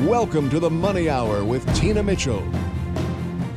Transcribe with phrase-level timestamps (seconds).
[0.00, 2.46] Welcome to the Money Hour with Tina Mitchell.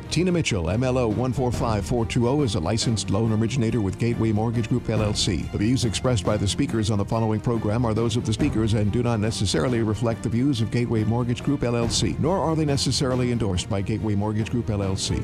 [0.09, 5.51] Tina Mitchell, MLO 145420, is a licensed loan originator with Gateway Mortgage Group LLC.
[5.51, 8.73] The views expressed by the speakers on the following program are those of the speakers
[8.73, 12.63] and do not necessarily reflect the views of Gateway Mortgage Group LLC, nor are they
[12.63, 15.21] necessarily endorsed by Gateway Mortgage Group LLC.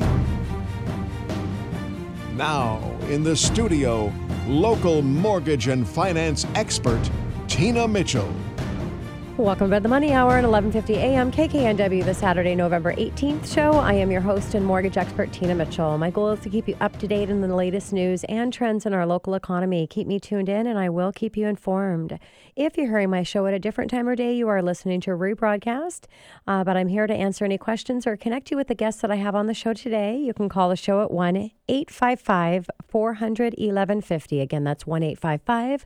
[2.34, 4.12] Now, in the studio,
[4.48, 7.10] local mortgage and finance expert,
[7.48, 8.32] Tina Mitchell.
[9.38, 11.30] Welcome to the Money Hour at 11:50 a.m.
[11.30, 13.74] KKNW, the Saturday, November 18th show.
[13.74, 15.98] I am your host and mortgage expert Tina Mitchell.
[15.98, 18.86] My goal is to keep you up to date in the latest news and trends
[18.86, 19.88] in our local economy.
[19.88, 22.18] Keep me tuned in, and I will keep you informed.
[22.56, 25.12] If you're hearing my show at a different time or day, you are listening to
[25.12, 26.06] a rebroadcast.
[26.48, 29.12] Uh, but I'm here to answer any questions or connect you with the guests that
[29.12, 30.18] I have on the show today.
[30.18, 34.40] You can call the show at one 855 400 1150.
[34.40, 35.86] Again, that's one 855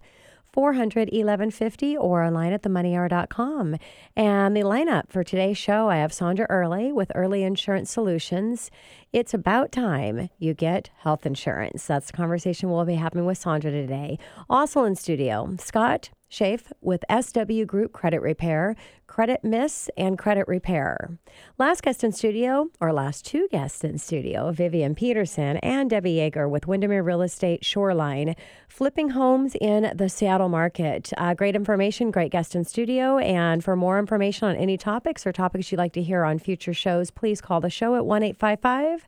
[0.52, 3.78] 400 1150 or online at themoneyhour.com.
[4.16, 8.72] And the lineup for today's show I have Sondra Earley with Earley Insurance Solutions.
[9.14, 11.86] It's about time you get health insurance.
[11.86, 14.20] That's the conversation we'll be having with Sondra today.
[14.50, 18.76] Also in studio, Scott Schaaf with SW Group Credit Repair,
[19.08, 21.18] Credit Miss, and Credit Repair.
[21.58, 26.48] Last guest in studio, or last two guests in studio, Vivian Peterson and Debbie Jaeger
[26.48, 28.36] with Windermere Real Estate Shoreline,
[28.68, 31.12] flipping homes in the Seattle market.
[31.18, 33.18] Uh, great information, great guest in studio.
[33.18, 36.74] And for more information on any topics or topics you'd like to hear on future
[36.74, 39.08] shows, please call the show at 1 855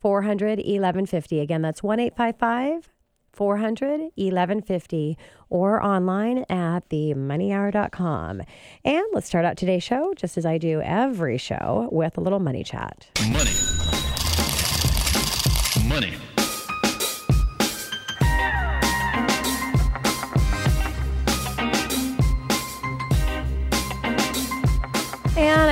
[0.00, 1.40] 400 1150.
[1.40, 2.90] Again, that's 1 855
[3.38, 5.16] 400 1150
[5.48, 8.42] or online at themoneyhour.com.
[8.84, 12.40] And let's start out today's show, just as I do every show, with a little
[12.40, 13.06] money chat.
[13.30, 13.67] Money.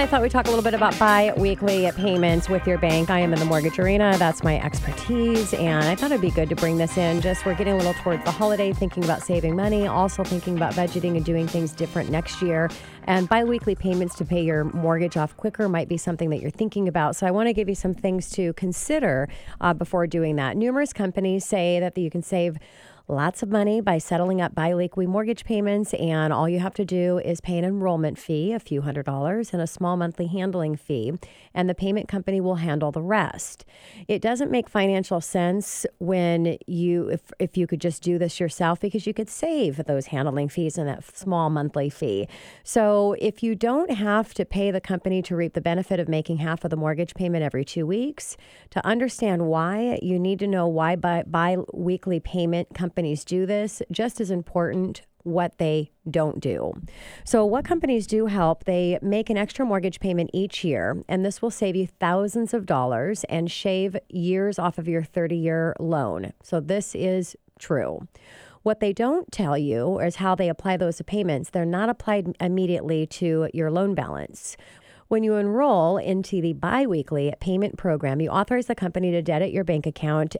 [0.06, 3.10] I thought we'd talk a little bit about bi weekly payments with your bank.
[3.10, 5.52] I am in the mortgage arena, that's my expertise.
[5.52, 7.20] And I thought it'd be good to bring this in.
[7.20, 10.74] Just we're getting a little towards the holiday, thinking about saving money, also thinking about
[10.74, 12.70] budgeting and doing things different next year.
[13.08, 16.52] And bi weekly payments to pay your mortgage off quicker might be something that you're
[16.52, 17.16] thinking about.
[17.16, 19.28] So I want to give you some things to consider
[19.60, 20.56] uh, before doing that.
[20.56, 22.58] Numerous companies say that you can save
[23.08, 27.18] lots of money by settling up bi-weekly mortgage payments and all you have to do
[27.18, 31.12] is pay an enrollment fee a few hundred dollars and a small monthly handling fee
[31.54, 33.64] and the payment company will handle the rest.
[34.08, 38.80] It doesn't make financial sense when you if, if you could just do this yourself
[38.80, 42.26] because you could save those handling fees and that small monthly fee.
[42.64, 46.38] So if you don't have to pay the company to reap the benefit of making
[46.38, 48.36] half of the mortgage payment every two weeks
[48.70, 53.82] to understand why you need to know why bi- bi-weekly payment companies companies do this,
[53.92, 56.72] just as important what they don't do.
[57.24, 61.42] So, what companies do help, they make an extra mortgage payment each year, and this
[61.42, 66.32] will save you thousands of dollars and shave years off of your 30 year loan.
[66.42, 68.08] So, this is true.
[68.62, 71.50] What they don't tell you is how they apply those payments.
[71.50, 74.56] They're not applied immediately to your loan balance.
[75.08, 79.62] When you enroll into the biweekly payment program, you authorize the company to debit your
[79.62, 80.34] bank account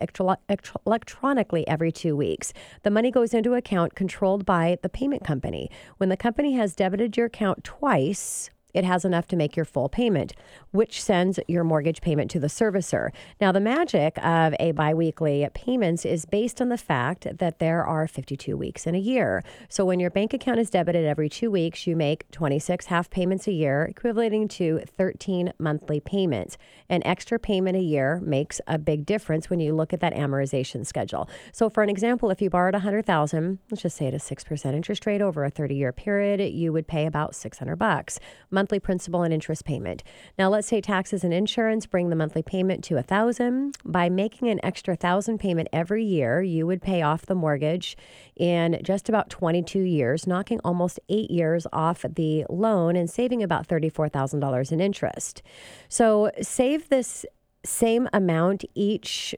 [0.84, 2.52] electronically every two weeks.
[2.82, 5.70] The money goes into account controlled by the payment company.
[5.98, 9.88] When the company has debited your account twice, it has enough to make your full
[9.88, 10.34] payment,
[10.70, 13.10] which sends your mortgage payment to the servicer.
[13.40, 18.06] Now, the magic of a biweekly payments is based on the fact that there are
[18.06, 19.42] 52 weeks in a year.
[19.70, 23.48] So when your bank account is debited every two weeks, you make 26 half payments
[23.48, 26.58] a year, equating to 13 monthly payments.
[26.90, 30.84] An extra payment a year makes a big difference when you look at that amortization
[30.84, 31.30] schedule.
[31.50, 35.06] So, for an example, if you borrowed 100,000, let's just say at a 6% interest
[35.06, 38.20] rate over a 30-year period, you would pay about 600 bucks
[38.50, 40.02] monthly principal and interest payment.
[40.38, 43.76] Now, let's say taxes and insurance bring the monthly payment to a thousand.
[43.84, 47.96] By making an extra thousand payment every year, you would pay off the mortgage
[48.36, 53.68] in just about 22 years, knocking almost eight years off the loan and saving about
[53.68, 55.42] $34,000 in interest.
[55.88, 57.24] So, save this
[57.64, 59.34] same amount each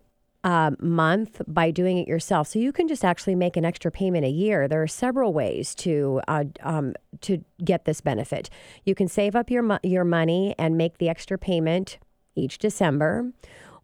[0.48, 2.48] uh, month by doing it yourself.
[2.48, 4.66] So you can just actually make an extra payment a year.
[4.66, 8.48] There are several ways to uh, um, to get this benefit.
[8.86, 11.98] You can save up your mo- your money and make the extra payment
[12.34, 13.30] each December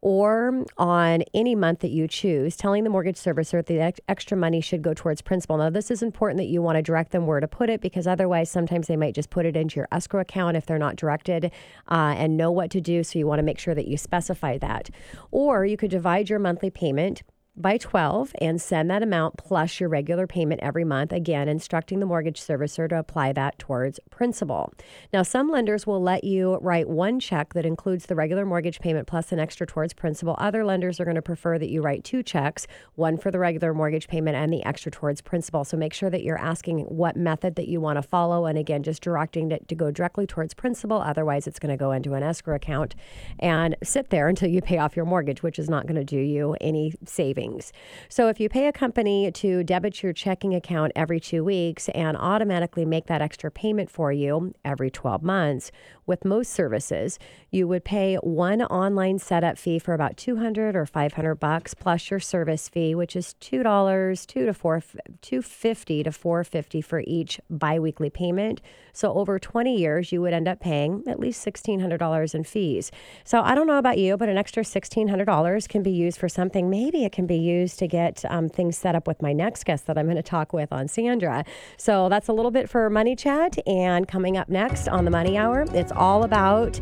[0.05, 4.37] or on any month that you choose, telling the mortgage servicer that the ex- extra
[4.37, 5.57] money should go towards principal.
[5.57, 8.07] Now, this is important that you want to direct them where to put it because
[8.07, 11.47] otherwise, sometimes they might just put it into your escrow account if they're not directed
[11.91, 13.03] uh, and know what to do.
[13.03, 14.91] So, you want to make sure that you specify that.
[15.31, 17.23] Or you could divide your monthly payment
[17.57, 22.07] by 12 and send that amount plus your regular payment every month, again, instructing the
[22.07, 24.73] mortgage servicer to apply that towards principal.
[25.13, 29.07] Now, some lenders will let you write one check that includes the regular mortgage payment
[29.07, 30.35] plus an extra towards principal.
[30.39, 32.67] Other lenders are going to prefer that you write two checks,
[32.97, 35.65] one for the regular mortgage payment and the extra towards principal.
[35.65, 38.47] So make sure that you're asking what method that you want to follow.
[38.47, 41.01] And again, just directing it to go directly towards principal.
[41.01, 42.97] Otherwise, it's going to go into an escrow account
[43.39, 46.19] and sit there until you pay off your mortgage, which is not going to do
[46.19, 47.73] you any savings savings.
[48.09, 52.17] So if you pay a company to debit your checking account every two weeks and
[52.17, 55.71] automatically make that extra payment for you every 12 months,
[56.07, 57.19] with most services,
[57.51, 62.21] you would pay one online setup fee for about 200 or 500 bucks plus your
[62.21, 64.83] service fee, which is $2, 2 to 4
[65.23, 68.61] 250 to 450 for each biweekly payment.
[68.93, 72.91] So over 20 years, you would end up paying at least $1,600 in fees.
[73.25, 76.71] So I don't know about you, but an extra $1,600 can be used for something.
[76.71, 79.87] Maybe it can be used to get um, things set up with my next guest
[79.87, 81.45] that I'm going to talk with on Sondra.
[81.77, 83.59] So that's a little bit for Money Chat.
[83.67, 86.81] And coming up next on the Money Hour, it's all about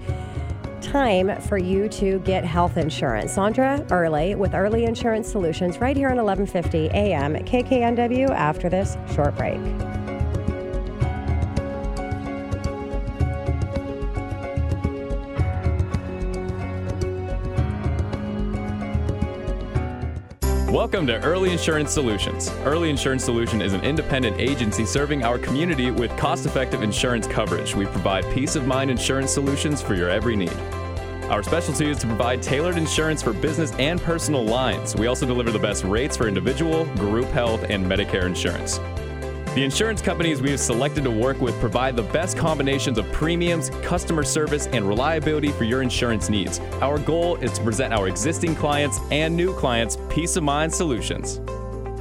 [0.80, 3.34] time for you to get health insurance.
[3.34, 9.36] Sondra Earley with Earley Insurance Solutions right here on 1150 AM KKNW after this short
[9.36, 9.60] break.
[20.72, 22.48] Welcome to Earley Insurance Solutions.
[22.64, 27.74] Earley Insurance Solution is an independent agency serving our community with cost-effective insurance coverage.
[27.74, 30.56] We provide peace of mind insurance solutions for your every need.
[31.28, 34.96] Our specialty is to provide tailored insurance for business and personal lines.
[34.96, 38.80] We also deliver the best rates for individual, group health, and Medicare insurance.
[39.54, 43.68] The insurance companies we have selected to work with provide the best combinations of premiums,
[43.82, 46.58] customer service, and reliability for your insurance needs.
[46.80, 51.42] Our goal is to present our existing clients and new clients peace of mind solutions.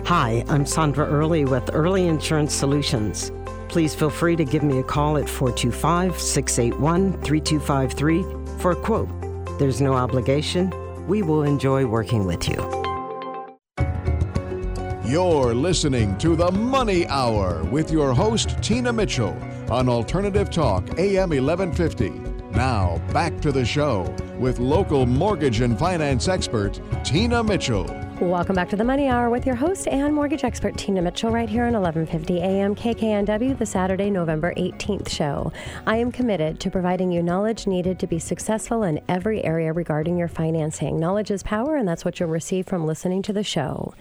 [0.08, 3.34] Hi, I'm Sondra Earley with Earley Insurance Solutions.
[3.68, 9.10] Please feel free to give me a call at 425 681 3253 for a quote.
[9.60, 10.72] There's no obligation.
[11.06, 12.81] We will enjoy working with you.
[15.12, 19.38] You're listening to The Money Hour with your host, Tina Mitchell,
[19.70, 22.12] on Alternative Talk, AM 1150.
[22.52, 24.04] Now, back to the show
[24.40, 27.88] with local mortgage and finance expert, Tina Mitchell.
[28.22, 31.50] Welcome back to the Money Hour with your host and mortgage expert Tina Mitchell right
[31.50, 35.52] here on 1150 AM KKNW, the Saturday, November 18th show.
[35.88, 40.20] I am committed to providing you knowledge needed to be successful in every area regarding
[40.20, 41.00] your financing.
[41.00, 43.96] Knowledge is power, and that's what you'll receive from listening to the show.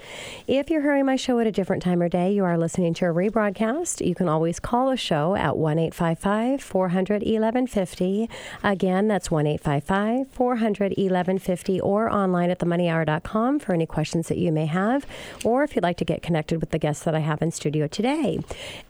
[0.46, 3.06] If you're hearing my show at a different time or day, you are listening to
[3.06, 4.06] a rebroadcast.
[4.06, 8.28] You can always call a show at 1 855 400 1150.
[8.62, 14.38] Again, that's 1 855 400 1150 or online at themoneyhour.com for any questions questions that
[14.38, 15.06] you may have,
[15.44, 17.86] or if you'd like to get connected with the guests that I have in studio
[17.86, 18.40] today.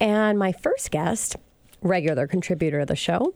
[0.00, 1.37] And my first guest,
[1.82, 3.34] regular contributor of the show,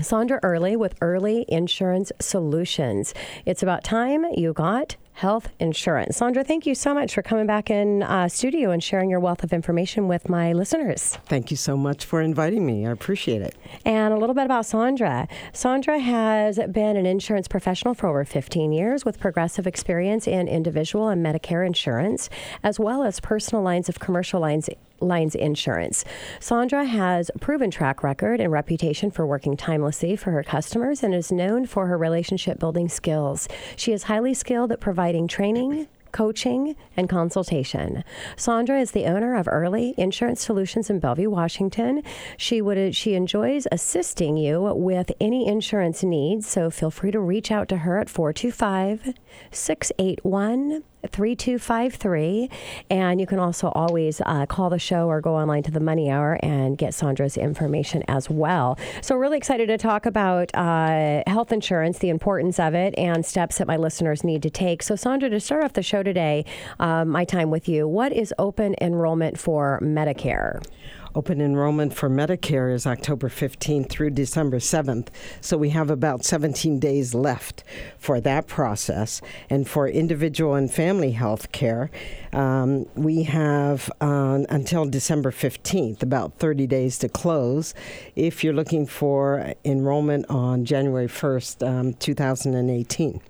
[0.00, 3.14] Sondra Earley with Earley Insurance Solutions.
[3.44, 6.20] It's about time you got health insurance.
[6.20, 9.42] Sondra, thank you so much for coming back in uh, studio and sharing your wealth
[9.42, 11.16] of information with my listeners.
[11.24, 12.86] Thank you so much for inviting me.
[12.86, 13.56] I appreciate it.
[13.86, 15.26] And a little bit about Sondra.
[15.54, 21.08] Sondra has been an insurance professional for over 15 years with progressive experience in individual
[21.08, 22.28] and Medicare insurance,
[22.62, 24.68] as well as personal lines of commercial lines
[25.00, 26.04] Lines Insurance.
[26.40, 31.14] Sondra has a proven track record and reputation for working timelessly for her customers and
[31.14, 33.48] is known for her relationship building skills.
[33.76, 38.02] She is highly skilled at providing training, coaching, and consultation.
[38.36, 42.02] Sondra is the owner of Earley Insurance Solutions in Bellevue, Washington.
[42.38, 47.50] She would she enjoys assisting you with any insurance needs, so feel free to reach
[47.50, 49.12] out to her at 425
[49.50, 52.50] 681 3253.
[52.90, 56.10] And you can also always uh, call the show or go online to the Money
[56.10, 58.78] Hour and get Sondra's information as well.
[59.00, 63.58] So, really excited to talk about uh, health insurance, the importance of it, and steps
[63.58, 64.82] that my listeners need to take.
[64.82, 66.44] So, Sondra, to start off the show today,
[66.78, 70.62] uh, my time with you, what is open enrollment for Medicare?
[71.16, 75.08] Open enrollment for Medicare is October 15th through December 7th.
[75.40, 77.64] So we have about 17 days left
[77.96, 79.22] for that process.
[79.48, 81.90] And for individual and family health care,
[82.34, 87.72] um, we have uh, until December 15th, about 30 days to close.
[88.14, 93.22] If you're looking for enrollment on January 1st, um, 2018.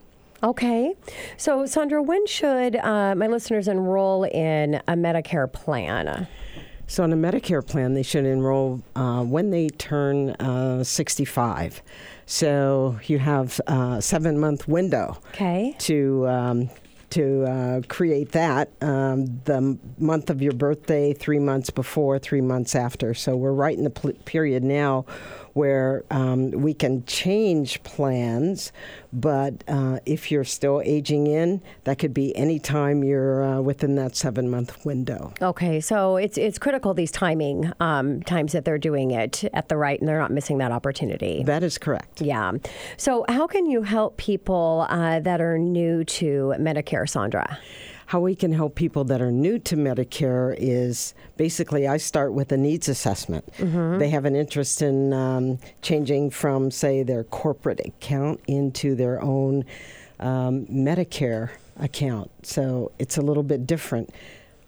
[0.42, 0.92] Okay.
[1.36, 6.26] So, Sondra, when should uh, my listeners enroll in a Medicare plan?
[6.86, 11.82] So, in a Medicare plan, they should enroll uh, when they turn uh, 65.
[12.26, 15.74] So, you have a seven month window okay.
[15.80, 16.70] to um,
[17.10, 22.40] to uh, create that um, the m- month of your birthday, three months before, three
[22.40, 23.14] months after.
[23.14, 25.06] So we're right in the pl- period now
[25.56, 28.72] where um, we can change plans,
[29.10, 33.94] but uh, if you're still aging in, that could be any time you're uh, within
[33.94, 35.32] that seven month window.
[35.40, 39.78] Okay, so it's it's critical these timing um, times that they're doing it at the
[39.78, 41.42] right, and they're not missing that opportunity.
[41.42, 42.20] That is correct.
[42.20, 42.52] Yeah.
[42.98, 47.56] So, how can you help people uh, that are new to Medicare, Sondra?
[48.06, 52.52] How we can help people that are new to Medicare is basically I start with
[52.52, 53.44] a needs assessment.
[53.98, 59.64] They have an interest in um, changing from, say, their corporate account into their own
[60.20, 62.30] um, Medicare account.
[62.42, 64.10] So it's a little bit different.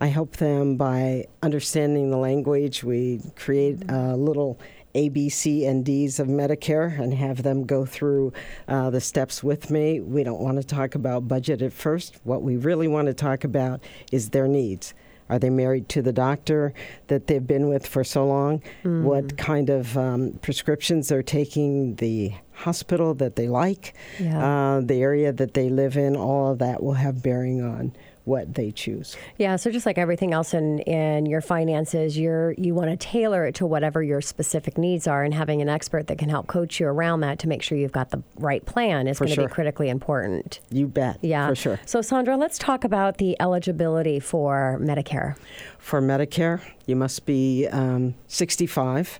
[0.00, 2.84] I help them by understanding the language.
[2.84, 4.58] We create a little
[4.98, 8.32] A, B, C, and D's of Medicare and have them go through
[8.66, 10.00] uh, the steps with me.
[10.00, 12.18] We don't want to talk about budget at first.
[12.24, 14.94] What we really want to talk about is their needs.
[15.30, 16.72] Are they married to the doctor
[17.08, 18.62] that they've been with for so long?
[18.82, 24.42] What kind of um, prescriptions they're taking, the hospital that they like, Yeah.
[24.76, 27.92] uh, the area that they live in, all of that will have bearing on
[28.28, 29.16] what they choose.
[29.38, 33.46] Yeah, so just like everything else in, in your finances, you're you want to tailor
[33.46, 36.78] it to whatever your specific needs are, and having an expert that can help coach
[36.78, 39.48] you around that to make sure you've got the right plan is going to sure.
[39.48, 40.60] be critically important.
[40.70, 41.18] You bet.
[41.22, 41.80] Yeah, For sure.
[41.86, 45.36] So Sondra, let's talk about the eligibility for Medicare.
[45.78, 49.18] For Medicare, you must be um, 65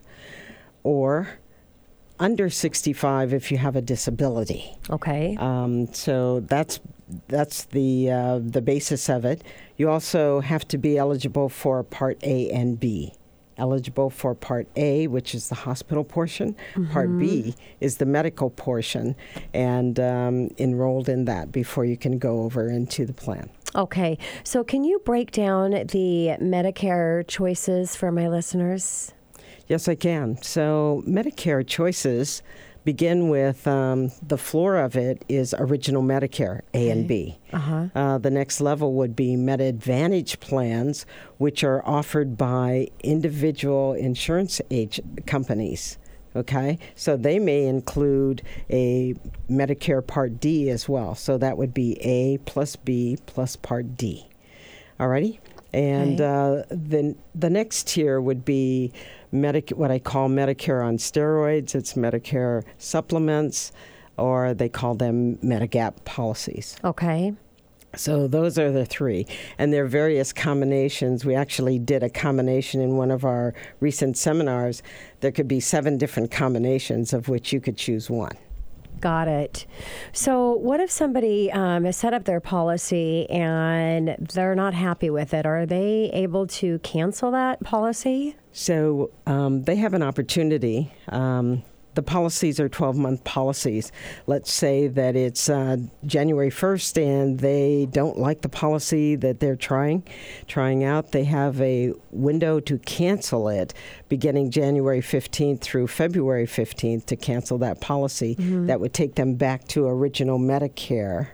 [0.83, 1.39] or
[2.19, 4.77] under 65 if you have a disability.
[4.89, 5.35] Okay.
[5.39, 6.79] Um, so that's
[7.27, 9.43] that's the uh, the basis of it.
[9.77, 13.13] You also have to be eligible for Part A and B.
[13.57, 16.55] Eligible for Part A, which is the hospital portion.
[16.91, 19.15] Part B is the medical portion,
[19.53, 23.49] and um, enrolled in that before you can go over into the plan.
[23.75, 24.17] Okay.
[24.43, 29.13] So can you break down the Medicare choices for my listeners?
[29.67, 30.41] Yes, I can.
[30.41, 32.41] So Medicare choices
[32.85, 37.37] begin with um, the floor of it is original Medicare A and B.
[37.53, 37.87] Uh-huh.
[37.93, 41.05] Uh, the next level would be Med Advantage plans,
[41.37, 45.97] which are offered by individual insurance age- companies.
[46.35, 49.15] Okay, so they may include a
[49.49, 51.15] Medicare Part D as well.
[51.15, 54.27] So that would be A plus B plus Part D.
[54.99, 55.39] Alrighty,
[55.73, 56.61] and Okay.
[56.61, 58.93] uh, then the next tier would be
[59.31, 61.75] Medic- what I call Medicare on steroids.
[61.75, 63.71] It's Medicare supplements,
[64.17, 66.75] or they call them Medigap policies.
[66.83, 67.33] Okay.
[67.95, 69.25] So those are the three,
[69.57, 71.25] and there are various combinations.
[71.25, 74.83] We actually did a combination in one of our recent seminars.
[75.21, 78.37] There could be seven different combinations of which you could choose one.
[79.01, 79.65] Got it.
[80.11, 85.33] So, what if somebody um, has set up their policy and they're not happy with
[85.33, 85.45] it?
[85.45, 88.35] Are they able to cancel that policy?
[88.51, 90.91] So um, they have an opportunity.
[91.07, 91.63] Um,
[91.99, 93.91] the policies are 12 month policies.
[94.25, 95.75] Let's say that it's uh,
[96.05, 100.07] January 1st and they don't like the policy that they're trying,
[100.47, 101.11] trying out.
[101.11, 103.73] They have a window to cancel it
[104.07, 108.35] beginning January 15th through February 15th to cancel that policy.
[108.67, 111.31] That would take them back to original Medicare,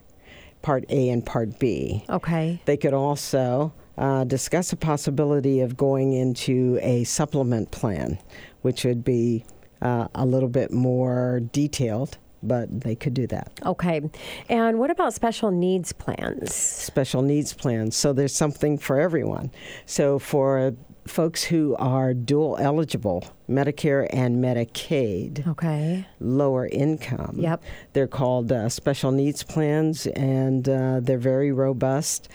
[0.64, 2.06] Part A and Part B.
[2.10, 2.60] Okay.
[2.66, 8.18] They could also uh, discuss a possibility of going into a supplement plan,
[8.64, 9.46] which would be
[9.86, 13.52] uh, a little bit more detailed, but they could do that.
[13.66, 14.02] Okay.
[14.50, 16.54] And what about special needs plans?
[16.54, 17.96] Special needs plans.
[17.96, 19.52] So there's something for everyone.
[19.86, 20.74] So for
[21.08, 26.08] folks who are dual eligible, Medicare and Medicaid, Okay.
[26.20, 27.36] lower income.
[27.38, 27.64] Yep.
[27.94, 32.28] They're called uh, special needs plans, and uh, they're very robust.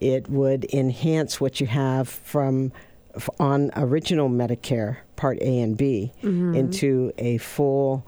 [0.00, 2.70] It would enhance what you have from
[3.40, 8.06] on original Medicare Part A and B into a full.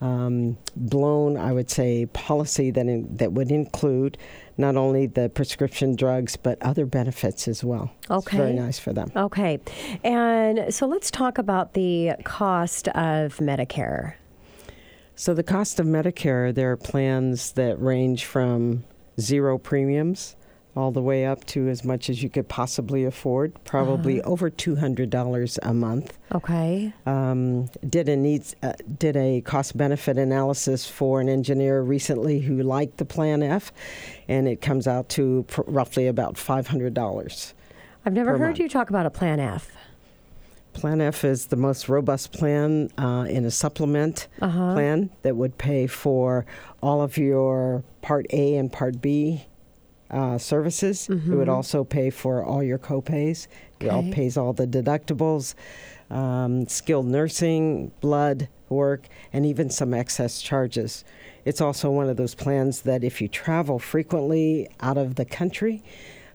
[0.00, 4.18] Um, blown, I would say, policy that in, that would include
[4.58, 7.92] not only the prescription drugs but other benefits as well.
[8.10, 9.12] It's very nice for them.
[9.14, 9.60] Okay.
[10.02, 14.14] And so let's talk about the cost of Medicare.
[15.14, 18.82] So the cost of Medicare, there are plans that range from
[19.20, 20.34] zero premiums
[20.74, 24.76] all the way up to as much as you could possibly afford, probably over two
[24.76, 26.16] hundred dollars a month.
[26.34, 26.92] Okay.
[27.04, 32.62] Um, did a needs uh, did a cost benefit analysis for an engineer recently who
[32.62, 33.70] liked the Plan F,
[34.28, 37.52] and it comes out to pr- roughly about five hundred dollars.
[38.06, 38.58] I've never heard month.
[38.58, 39.70] you talk about a Plan F.
[40.72, 44.72] Plan F is the most robust plan uh, in a supplement Uh-huh.
[44.72, 46.46] plan that would pay for
[46.82, 49.44] all of your Part A and Part B
[50.12, 51.08] uh, services.
[51.32, 53.46] It would also pay for all your copays.
[53.80, 55.54] It all pays all the deductibles,
[56.10, 61.04] um, skilled nursing, blood work, and even some excess charges.
[61.44, 65.82] It's also one of those plans that if you travel frequently out of the country,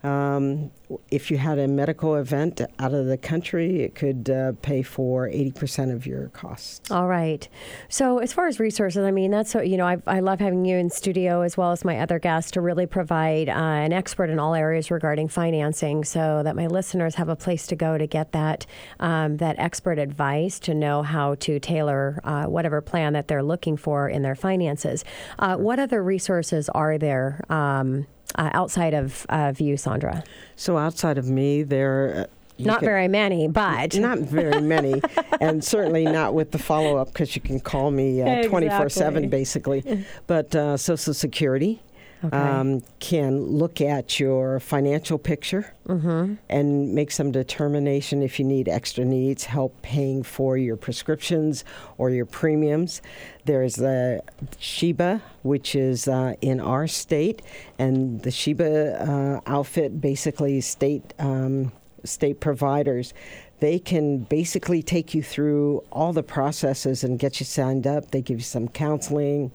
[0.03, 0.71] um,
[1.09, 5.27] if you had a medical event out of the country, it could uh, pay for
[5.27, 6.89] 80% of your costs.
[6.91, 7.47] All right.
[7.89, 10.65] So, as far as resources, I mean, that's what, you know, I, I love having
[10.65, 14.29] you in studio as well as my other guests to really provide uh, an expert
[14.29, 18.07] in all areas regarding financing so that my listeners have a place to go to
[18.07, 18.65] get that,
[18.99, 23.77] um, that expert advice to know how to tailor uh, whatever plan that they're looking
[23.77, 25.03] for in their finances.
[25.39, 30.23] Uh, what other resources are there um, uh, outside of, of you, Sondra?
[30.55, 32.27] So outside of me, there.
[32.59, 33.95] Uh, Not can- very many, but.
[33.97, 35.01] Not very many,
[35.41, 38.89] and certainly not with the follow up because you can call me uh, 24 Exactly.
[38.89, 40.05] 7 basically.
[40.27, 41.81] But uh, Social Security
[42.23, 42.35] Okay.
[42.35, 46.33] um, can look at your financial picture Mm-hmm.
[46.49, 51.63] and make some determination if you need extra needs, help paying for your prescriptions
[51.97, 53.01] or your premiums.
[53.45, 54.21] There's the
[54.59, 57.41] SHIBA, which is uh, in our state,
[57.79, 61.71] and the SHIBA uh, outfit basically state um,
[62.03, 63.13] state providers.
[63.59, 68.11] They can basically take you through all the processes and get you signed up.
[68.11, 69.51] They give you some counseling.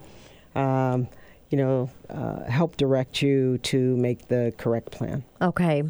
[0.55, 1.09] Um,
[1.53, 5.23] you know, uh, help direct you to make the correct plan.
[5.41, 5.85] Okay.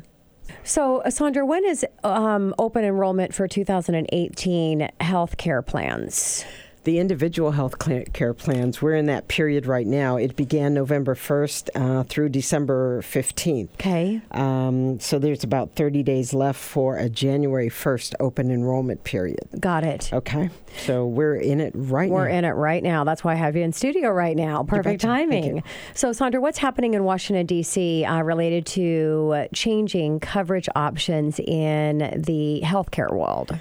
[0.65, 6.45] So, Sondra, when is um, open enrollment for 2018 health care plans?
[6.85, 7.79] The individual health
[8.13, 10.17] care plans, we're in that period right now.
[10.17, 13.73] It began November 1st uh, through December 15th.
[13.75, 14.21] Okay.
[14.33, 19.39] Um, so there's about 30 days left for a January 1st open enrollment period.
[19.61, 20.13] Got it.
[20.13, 20.51] Okay,
[20.85, 22.39] so we're in it right We're now.
[22.39, 23.05] in it right now.
[23.05, 24.65] That's why I have you in studio right now.
[24.65, 25.63] Perfect timing.
[25.95, 28.05] So, Sondra, what's happening in Washington, D.C.
[28.05, 33.57] Uh, related to uh, changing coverage options in the healthcare world?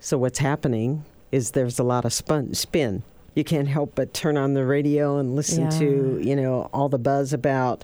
[0.00, 3.02] So what's happening is there's a lot of spun, spin.
[3.34, 6.98] You can't help but turn on the radio and listen to you know all the
[6.98, 7.82] buzz about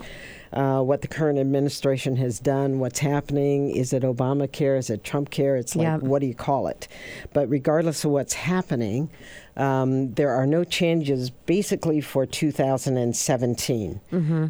[0.53, 3.71] uh, what the current administration has done, what's happening.
[3.71, 4.79] Is it Obamacare?
[4.79, 5.57] Is it Trump care?
[5.57, 5.97] It's like Yeah.
[5.99, 6.87] what do you call it?
[7.33, 9.11] But regardless of what's happening,
[9.57, 14.01] um, there are no changes basically for 2017.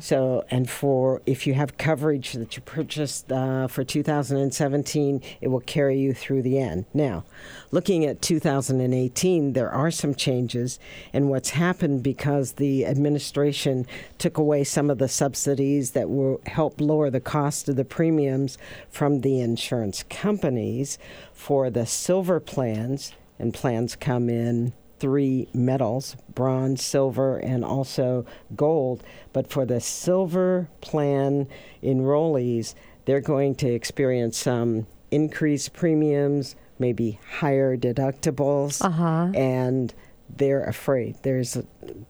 [0.00, 5.60] So, and for if you have coverage that you purchased uh, for 2017, it will
[5.60, 6.84] carry you through the end.
[6.94, 7.24] Now,
[7.70, 10.78] looking at 2018, there are some changes,
[11.12, 13.86] and what's happened because the administration
[14.18, 18.58] took away some of the subsidies that will help lower the cost of the premiums
[18.90, 20.98] from the insurance companies
[21.32, 29.02] for the silver plans, and plans come in three metals bronze, silver, and also gold.
[29.32, 31.48] But for the silver plan
[31.82, 39.30] enrollees, they're going to experience some increased premiums, maybe higher deductibles, Uh-huh.
[39.34, 39.92] and
[40.36, 41.16] they're afraid.
[41.22, 41.56] There's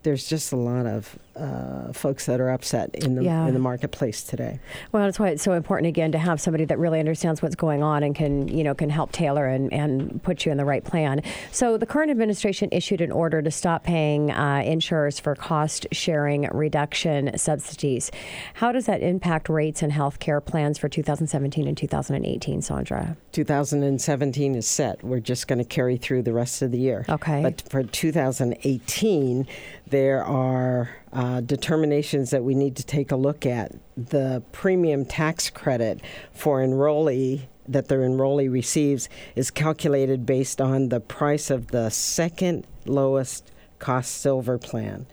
[0.02, 3.46] there's just a lot of uh, folks that are upset in the Yeah.
[3.46, 4.58] in the marketplace today.
[4.90, 7.82] Well, that's why it's so important again to have somebody that really understands what's going
[7.82, 10.82] on and can, you know, can help tailor and, and put you in the right
[10.82, 11.22] plan.
[11.52, 16.48] So the current administration issued an order to stop paying uh, insurers for cost sharing
[16.52, 18.10] reduction subsidies.
[18.54, 23.16] How does that impact rates and health care plans for 2017 and 2018, Sondra?
[23.32, 25.04] 2017 is set.
[25.04, 27.04] We're just going to carry through the rest of the year.
[27.08, 27.42] Okay.
[27.42, 29.46] But for 2018,
[29.86, 33.72] there are uh, determinations that we need to take a look at.
[33.96, 36.00] The premium tax credit
[36.32, 42.66] for enrollee that the enrollee receives is calculated based on the price of the second
[42.86, 45.06] lowest cost silver plan.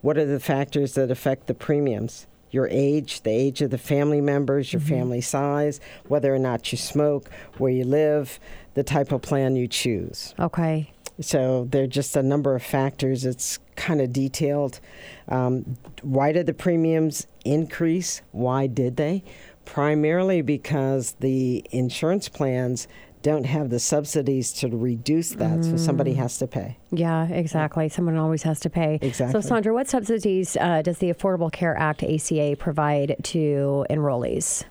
[0.00, 2.26] What are the factors that affect the premiums?
[2.52, 6.78] Your age, the age of the family members, your family size, whether or not you
[6.78, 8.40] smoke, where you live,
[8.74, 10.34] the type of plan you choose.
[10.38, 10.90] Okay.
[11.20, 13.24] So there are just a number of factors.
[13.24, 14.80] It's kind of detailed.
[15.28, 18.22] Um, why did the premiums increase?
[18.32, 19.22] Why did they?
[19.64, 22.88] Primarily because the insurance plans
[23.22, 26.78] don't have the subsidies to reduce that, so somebody has to pay.
[26.90, 27.88] Yeah, exactly.
[27.90, 28.98] Someone always has to pay.
[29.02, 29.42] Exactly.
[29.42, 34.64] So, Sondra, what subsidies uh, does the Affordable Care Act ACA provide to enrollees?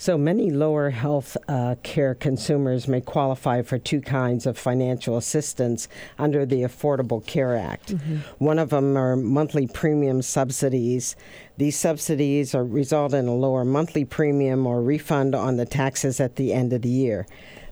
[0.00, 5.88] So many lower health uh, care consumers may qualify for two kinds of financial assistance
[6.18, 7.90] under the Affordable Care Act.
[8.38, 11.16] One of them are monthly premium subsidies.
[11.58, 16.36] These subsidies are, result in a lower monthly premium or refund on the taxes at
[16.36, 17.26] the end of the year.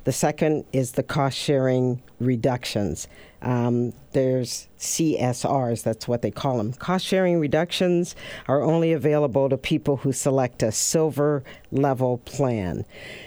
[0.05, 3.09] The second is the cost sharing reductions.
[3.41, 6.73] Um, there's CSRs, that's what they call them.
[6.73, 8.17] Cost sharing reductions
[8.49, 12.85] are only available to people who select a silver level plan.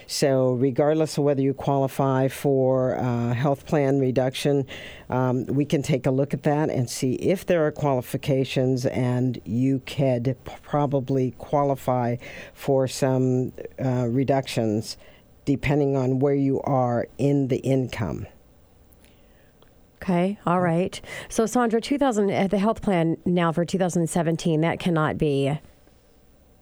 [0.07, 4.65] So, regardless of whether you qualify for a health plan reduction,
[5.09, 9.39] um, we can take a look at that and see if there are qualifications, and
[9.45, 12.17] you could probably qualify
[12.53, 14.97] for some uh, reductions
[15.45, 18.27] depending on where you are in the income.
[20.01, 20.99] Okay, all right.
[21.29, 25.59] So, Sondra, 2000, uh, the health plan now for 2017, that cannot be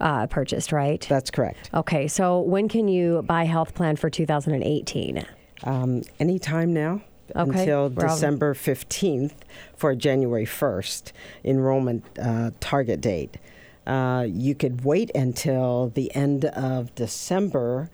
[0.02, 1.06] uh, purchased, right?
[1.08, 1.70] That's correct.
[1.74, 5.26] Okay, so when can you buy health plan for 2018?
[5.64, 7.02] Um, anytime now.
[7.36, 7.60] Okay.
[7.60, 9.34] Until We're December 15th
[9.78, 11.12] for January 1st
[11.46, 13.38] enrollment uh, target date.
[13.86, 17.92] Uh, you could wait until the end of December,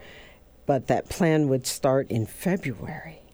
[0.66, 3.25] but that plan would start in February.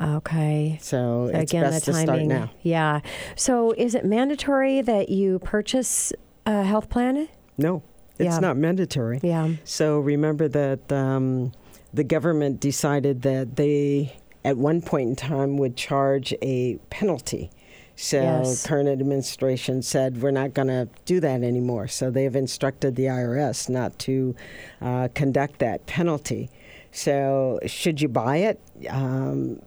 [0.00, 0.78] Okay.
[0.82, 2.28] So it's Again, best the to start timing.
[2.28, 2.50] now.
[2.62, 3.00] Yeah.
[3.36, 6.12] So, is it mandatory that you purchase
[6.46, 7.28] a health plan?
[7.56, 7.82] No,
[8.18, 8.38] it's Yeah.
[8.40, 9.20] not mandatory.
[9.22, 9.50] Yeah.
[9.64, 11.52] So remember that um,
[11.92, 17.50] the government decided that they, at one point in time, would charge a penalty.
[17.96, 18.66] So Yes.
[18.66, 21.86] current administration said we're not going to do that anymore.
[21.86, 24.34] So they have instructed the IRS not to
[24.82, 26.50] uh, conduct that penalty.
[26.90, 28.60] So should you buy it?
[28.90, 29.60] Um,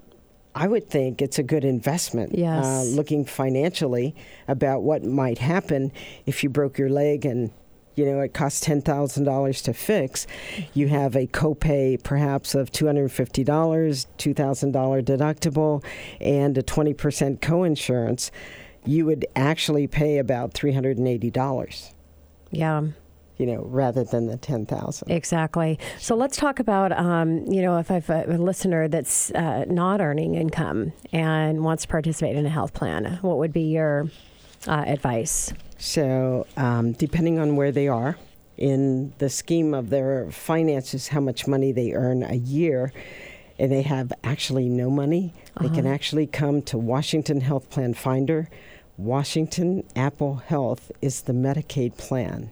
[0.59, 2.35] I would think it's a good investment.
[2.35, 2.65] Yes.
[2.65, 4.15] Uh, looking financially
[4.47, 5.91] about what might happen
[6.25, 7.51] if you broke your leg and
[7.95, 10.25] you know it costs ten thousand dollars to fix.
[10.73, 15.83] You have a copay perhaps of two hundred and fifty dollars, two thousand dollar deductible,
[16.19, 18.31] and a twenty percent coinsurance.
[18.83, 21.93] You would actually pay about three hundred and eighty dollars.
[22.49, 22.87] Yeah.
[23.37, 25.11] You know, rather than the ten thousand.
[25.11, 25.77] Exactly.
[25.99, 30.01] So let's talk about, um, you know, if I've a, a listener that's uh, not
[30.01, 34.09] earning income and wants to participate in a health plan, what would be your
[34.67, 35.53] uh, advice?
[35.77, 38.17] So, um, depending on where they are
[38.57, 42.91] in the scheme of their finances, how much money they earn a year,
[43.59, 45.93] and they have actually no money, they can Uh-huh.
[45.93, 48.49] actually come to Washington Health Plan Finder.
[48.97, 52.49] Washington Apple Health is the Medicaid plan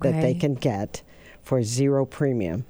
[0.00, 1.02] that they can get
[1.42, 2.64] for zero premium,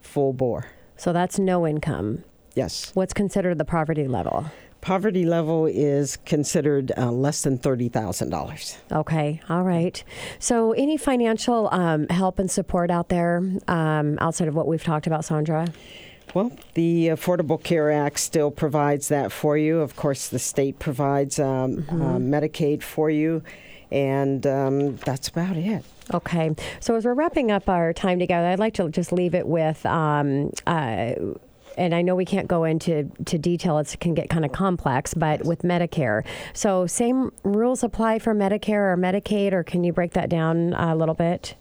[0.00, 0.66] full bore.
[0.96, 2.24] So that's no income.
[2.54, 2.90] Yes.
[2.94, 4.46] What's considered the poverty level?
[4.82, 8.76] Poverty level is considered uh, less than $30,000.
[8.90, 10.02] Okay, all right.
[10.40, 15.06] So, any financial um, help and support out there um, outside of what we've talked
[15.06, 15.72] about, Sondra?
[16.34, 19.80] Well, the Affordable Care Act still provides that for you.
[19.80, 23.42] Of course, the state provides um, uh, Medicaid for you,
[23.92, 25.84] and um, that's about it.
[26.12, 26.54] Okay.
[26.80, 29.84] So as we're wrapping up our time together, I'd like to just leave it with,
[29.86, 31.14] um, uh,
[31.76, 35.14] and I know we can't go into to detail; it can get kind of complex.
[35.14, 40.12] But with Medicare, so same rules apply for Medicare or Medicaid, or can you break
[40.12, 41.54] that down a little bit?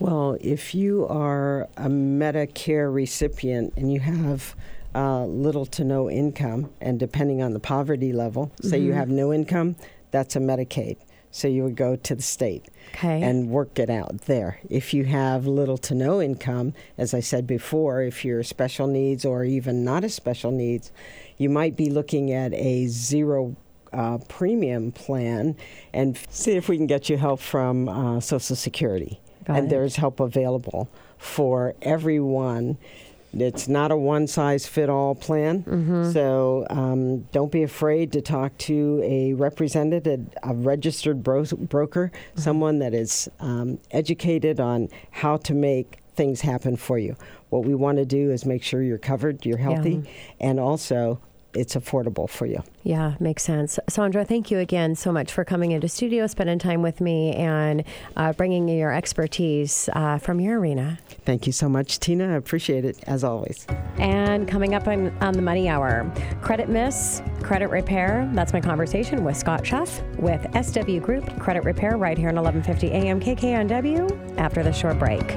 [0.00, 4.54] Well, if you are a Medicare recipient and you have
[4.94, 9.32] uh, little to no income, and depending on the poverty level, say you have no
[9.32, 9.76] income,
[10.10, 10.98] that's a Medicaid.
[11.30, 13.22] So you would go to the state Okay.
[13.22, 14.60] and work it out there.
[14.70, 19.24] If you have little to no income, as I said before, if you're special needs
[19.26, 20.90] or even not a special needs,
[21.36, 23.54] you might be looking at a zero
[23.92, 25.54] uh, premium plan
[25.92, 29.20] and f- see if we can get you help from uh, Social Security.
[29.44, 29.70] Got and it.
[29.70, 30.88] there's help available
[31.18, 32.78] for everyone.
[33.32, 35.62] It's not a one size fit all plan.
[35.64, 36.10] Mm-hmm.
[36.12, 42.40] So um, don't be afraid to talk to a representative, a registered bro- broker, Mm-hmm.
[42.40, 47.16] someone that is um, educated on how to make things happen for you.
[47.50, 50.02] What we want to do is make sure you're covered, you're healthy,
[50.40, 51.20] and also
[51.54, 52.62] it's affordable for you.
[52.82, 53.78] Yeah, makes sense.
[53.90, 57.84] Sondra, thank you again so much for coming into studio, spending time with me, and
[58.16, 60.98] uh, bringing your expertise uh, from your arena.
[61.24, 62.32] Thank you so much, Tina.
[62.32, 63.66] I appreciate it as always.
[63.98, 66.10] And coming up on, on the Money Hour,
[66.42, 68.28] credit miss, credit repair.
[68.34, 72.92] That's my conversation with Scott Schaaf with SW Group Credit Repair right here on 1150
[72.92, 75.36] AM KKNW after the short break.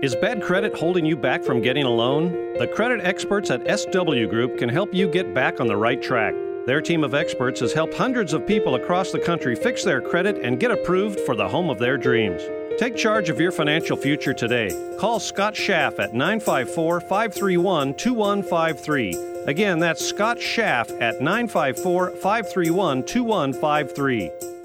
[0.00, 2.30] Is bad credit holding you back from getting a loan?
[2.56, 6.36] The credit experts at SW Group can help you get back on the right track.
[6.66, 10.36] Their team of experts has helped hundreds of people across the country fix their credit
[10.36, 12.40] and get approved for the home of their dreams.
[12.78, 14.70] Take charge of your financial future today.
[15.00, 19.44] Call Scott Schaaf at 954 531 2153.
[19.48, 24.57] Again, that's Scott Schaaf at 954 531 2153.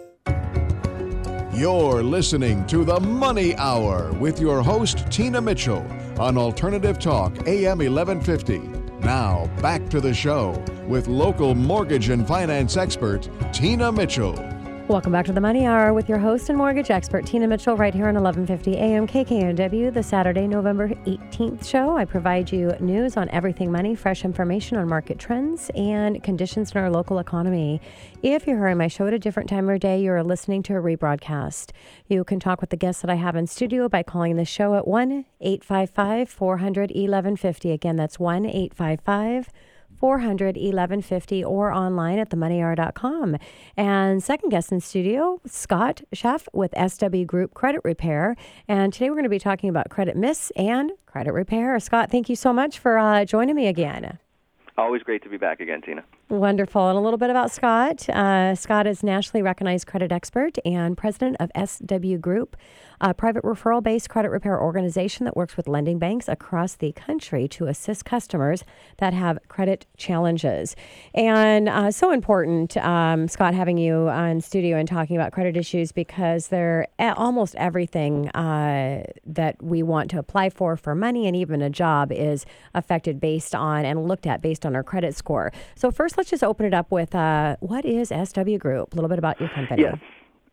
[1.55, 5.85] You're listening to the Money Hour with your host, Tina Mitchell,
[6.17, 8.57] on Alternative Talk, AM 1150.
[9.05, 14.33] Now, back to the show with local mortgage and finance expert, Tina Mitchell.
[14.89, 17.93] Welcome back to the Money Hour with your host and mortgage expert, Tina Mitchell, right
[17.93, 21.95] here on 1150 AM KKNW, the Saturday, November 18th show.
[21.95, 26.79] I provide you news on everything money, fresh information on market trends and conditions in
[26.79, 27.79] our local economy.
[28.21, 30.81] If you're hearing my show at a different time of day, you're listening to a
[30.81, 31.71] rebroadcast.
[32.09, 34.75] You can talk with the guests that I have in studio by calling the show
[34.75, 37.71] at 1 855 400 1150.
[37.71, 39.49] Again, that's 1 855
[40.03, 43.37] 400 1150 or online at themoneyhour.com.
[43.77, 48.35] And second guest in studio, Scott Schaaf with SW Group Credit Repair.
[48.67, 51.79] And today we're going to be talking about credit miss and credit repair.
[51.79, 54.19] Scott, thank you so much for uh, joining me again.
[54.77, 56.03] Always great to be back again, Tina.
[56.29, 56.89] Wonderful.
[56.89, 58.09] And a little bit about Scott.
[58.09, 62.57] Uh, Scott is nationally recognized credit expert and president of SW Group,
[63.03, 67.49] a private referral based credit repair organization that works with lending banks across the country
[67.49, 68.63] to assist customers
[68.97, 70.73] that have credit challenges.
[71.13, 75.91] And uh, so important, um, Scott, having you on studio and talking about credit issues
[75.91, 81.61] because they're almost everything uh, that we want to apply for for money and even
[81.61, 85.51] a job is affected based on and looked at based on our credit score.
[85.75, 88.93] So, first, let's just open it up with uh, what is SW Group?
[88.93, 89.81] A little bit about your company.
[89.81, 89.99] Yes.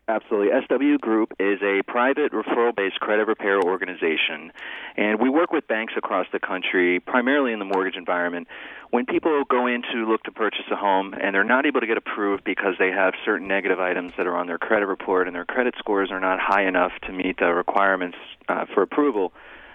[0.07, 0.49] Absolutely.
[0.65, 4.51] SW Group is a private referral based credit repair organization,
[4.97, 8.47] and we work with banks across the country, primarily in the mortgage environment.
[8.89, 11.87] When people go in to look to purchase a home and they're not able to
[11.87, 15.35] get approved because they have certain negative items that are on their credit report and
[15.35, 18.17] their credit scores are not high enough to meet the requirements
[18.49, 19.31] uh, for approval,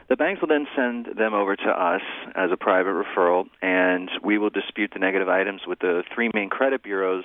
[0.08, 2.02] the banks will then send them over to us
[2.34, 6.48] as a private referral, and we will dispute the negative items with the three main
[6.48, 7.24] credit bureaus,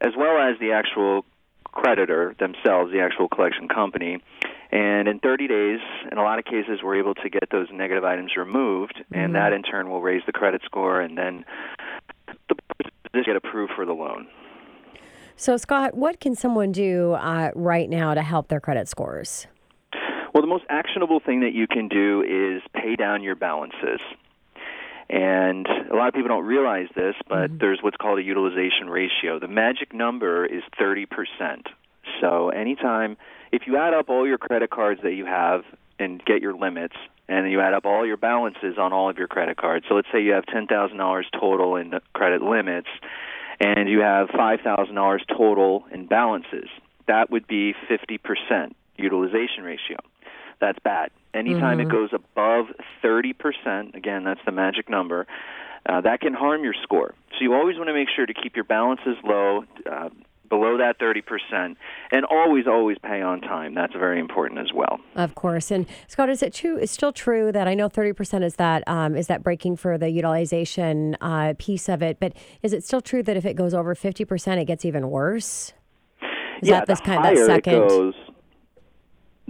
[0.00, 1.26] as well as the actual
[1.72, 4.18] creditor themselves, the actual collection company.
[4.72, 5.80] And in 30 days,
[6.10, 9.14] in a lot of cases, we're able to get those negative items removed, mm-hmm.
[9.18, 11.44] and that in turn will raise the credit score, and then
[12.48, 14.28] the person get approved for the loan.
[15.36, 19.46] So, Scott, what can someone do uh, right now to help their credit scores?
[20.34, 24.00] Well, the most actionable thing that you can do is pay down your balances.
[25.10, 27.58] And a lot of people don't realize this, but mm-hmm.
[27.58, 29.40] there's what's called a utilization ratio.
[29.40, 31.06] The magic number is 30%.
[32.20, 33.16] So anytime,
[33.50, 35.62] if you add up all your credit cards that you have
[35.98, 36.94] and get your limits,
[37.28, 39.86] and you add up all your balances on all of your credit cards.
[39.88, 42.88] So let's say you have $10,000 total in credit limits,
[43.60, 46.68] and you have $5,000 total in balances.
[47.06, 49.98] That would be 50% utilization ratio
[50.60, 51.10] that's bad.
[51.32, 51.88] Anytime mm-hmm.
[51.88, 52.66] it goes above
[53.04, 55.26] 30%, again, that's the magic number,
[55.88, 57.14] uh, that can harm your score.
[57.32, 60.10] So you always want to make sure to keep your balances low, uh,
[60.50, 61.76] below that 30%,
[62.10, 63.72] and always, always pay on time.
[63.72, 64.98] That's very important as well.
[65.14, 65.70] Of course.
[65.70, 66.76] And Scott, is it true?
[66.76, 70.10] It's still true that I know 30% is that um, is that breaking for the
[70.10, 73.94] utilization uh, piece of it, but is it still true that if it goes over
[73.94, 75.72] 50%, it gets even worse?
[76.60, 77.74] Is yeah, that this kind that second?
[77.74, 78.14] It goes,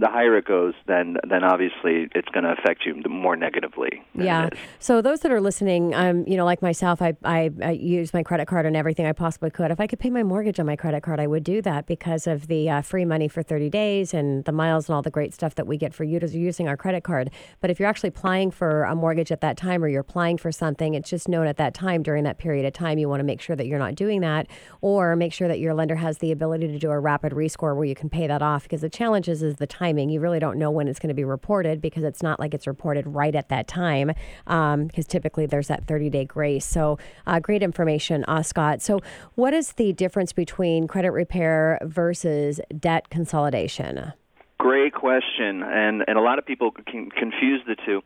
[0.01, 4.03] the higher it goes, then then obviously it's going to affect you more negatively.
[4.15, 4.49] Yeah.
[4.79, 8.23] So those that are listening, um, you know, like myself, I, I, I use my
[8.23, 9.69] credit card and everything I possibly could.
[9.69, 12.25] If I could pay my mortgage on my credit card, I would do that because
[12.25, 15.35] of the uh, free money for 30 days and the miles and all the great
[15.35, 17.29] stuff that we get for using our credit card.
[17.59, 20.51] But if you're actually applying for a mortgage at that time or you're applying for
[20.51, 22.97] something, it's just known at that time during that period of time.
[22.97, 24.47] You want to make sure that you're not doing that,
[24.81, 27.85] or make sure that your lender has the ability to do a rapid rescore where
[27.85, 28.63] you can pay that off.
[28.63, 30.09] Because the challenge is, is the time timing.
[30.09, 32.67] You really don't know when it's going to be reported because it's not like it's
[32.67, 34.11] reported right at that time,
[34.45, 36.65] because um, typically there's that 30 day grace.
[36.65, 38.81] So, uh, great information, uh, Scott.
[38.81, 38.99] So,
[39.35, 44.13] what is the difference between credit repair versus debt consolidation?
[44.57, 48.01] Great question, and and a lot of people can confuse the two.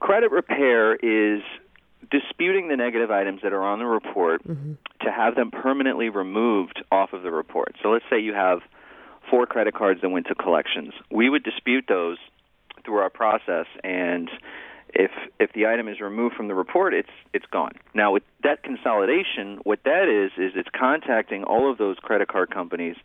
[0.00, 1.42] Credit repair is
[2.10, 4.74] disputing the negative items that are on the report mm-hmm.
[5.00, 7.74] to have them permanently removed off of the report.
[7.82, 8.60] So let's say you have
[9.30, 10.92] four credit cards that went to collections.
[11.10, 12.18] We would dispute those
[12.84, 14.30] through our process and
[14.94, 15.10] if
[15.40, 17.72] if the item is removed from the report, it's it's gone.
[17.94, 22.50] Now with debt consolidation, what that is is it's contacting all of those credit card
[22.50, 22.96] companies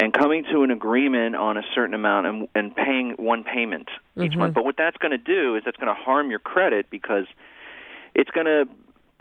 [0.00, 4.30] and coming to an agreement on a certain amount and, and paying one payment each
[4.30, 4.40] mm-hmm.
[4.40, 4.54] month.
[4.54, 7.26] But what that's going to do is that's going to harm your credit because
[8.14, 8.68] it's going to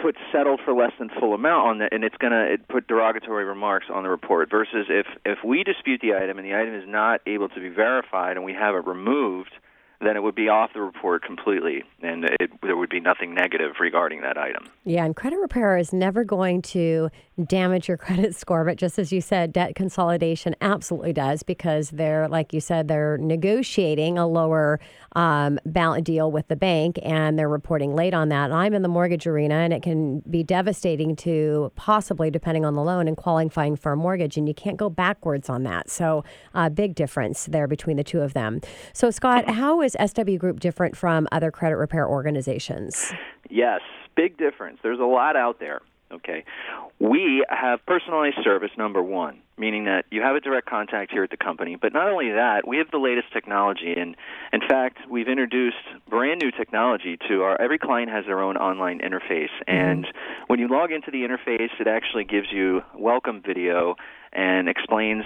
[0.04, 3.46] put settled for less than full amount on that, and it's going to put derogatory
[3.46, 4.52] remarks on the report.
[4.52, 7.70] Versus if if we dispute the item and the item is not able to be
[7.70, 9.52] verified and we have it removed,
[10.06, 13.74] then it would be off the report completely, and it, there would be nothing negative
[13.80, 14.68] regarding that item.
[14.84, 17.10] Yeah, and credit repair is never going to
[17.46, 22.28] damage your credit score, but just as you said, debt consolidation absolutely does because they're,
[22.28, 24.80] like you said, they're negotiating a lower
[25.16, 28.46] um, balance deal with the bank and they're reporting late on that.
[28.46, 32.76] And I'm in the mortgage arena, and it can be devastating to possibly, depending on
[32.76, 35.90] the loan and qualifying for a mortgage, and you can't go backwards on that.
[35.90, 38.62] So, uh, big difference there between the two of them.
[38.94, 43.14] So, Scott, how is SW Group different from other credit repair organizations?
[43.50, 43.82] Yes,
[44.16, 44.80] big difference.
[44.82, 45.82] There's a lot out there.
[46.14, 46.46] Okay.
[47.00, 51.32] We have personalized service, number one, meaning that you have a direct contact here at
[51.32, 51.76] the company.
[51.76, 53.94] But not only that, we have the latest technology.
[53.98, 54.16] And
[54.52, 55.78] in fact, we've introduced
[56.08, 59.50] brand new technology to our every client has their own online interface.
[59.68, 59.72] Mm-hmm.
[59.72, 60.08] And
[60.48, 63.96] when you log into the interface, it actually gives you welcome video
[64.32, 65.24] and explains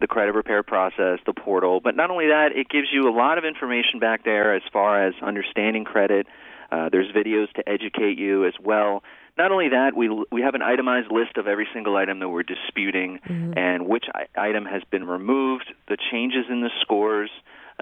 [0.00, 1.80] the credit repair process, the portal.
[1.80, 5.06] But not only that, it gives you a lot of information back there as far
[5.06, 6.26] as understanding credit.
[6.70, 9.02] Uh, there's videos to educate you as well.
[9.38, 12.42] Not only that, we we have an itemized list of every single item that we're
[12.42, 13.20] disputing
[13.56, 17.30] and which I- item has been removed, the changes in the scores.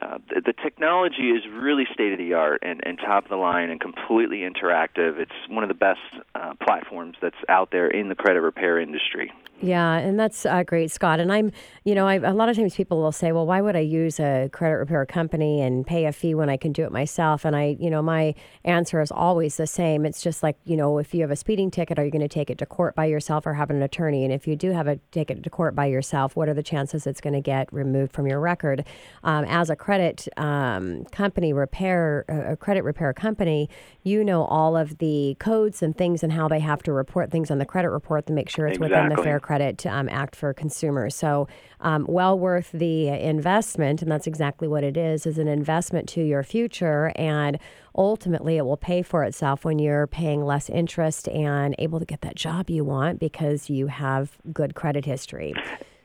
[0.01, 3.37] Uh, the, the technology is really state of the art and, and top of the
[3.37, 5.19] line and completely interactive.
[5.19, 6.01] It's one of the best
[6.35, 9.33] uh, platforms that's out there in the credit repair industry.
[9.63, 11.19] Yeah, and that's uh, great, Scott.
[11.19, 11.51] And I'm,
[11.85, 14.21] you know, I, a lot of times people will say, well, why would I use
[14.21, 17.45] a credit repair company and pay a fee when I can do it myself?
[17.45, 20.05] And I, you know, my answer is always the same.
[20.05, 22.29] It's just like, you know, if you have a speeding ticket, are you going to
[22.29, 24.25] take it to court by yourself or have an attorney?
[24.25, 26.63] And if you do have a take it to court by yourself, what are the
[26.63, 28.85] chances it's going to get removed from your record?
[29.25, 33.71] Um, as a credit um, company repair, a credit repair company,
[34.03, 37.51] you know all of the codes and things and how they have to report things
[37.51, 39.25] on the credit report to make sure it's within the Exactly.
[39.25, 41.15] Fair Credit um, Act for consumers.
[41.15, 41.47] So,
[41.81, 46.21] um, well worth the investment, and that's exactly what it is: is an investment to
[46.21, 47.57] your future, and
[47.95, 52.23] ultimately, it will pay for itself when you're paying less interest and able to get
[52.23, 55.55] that job you want because you have good credit history.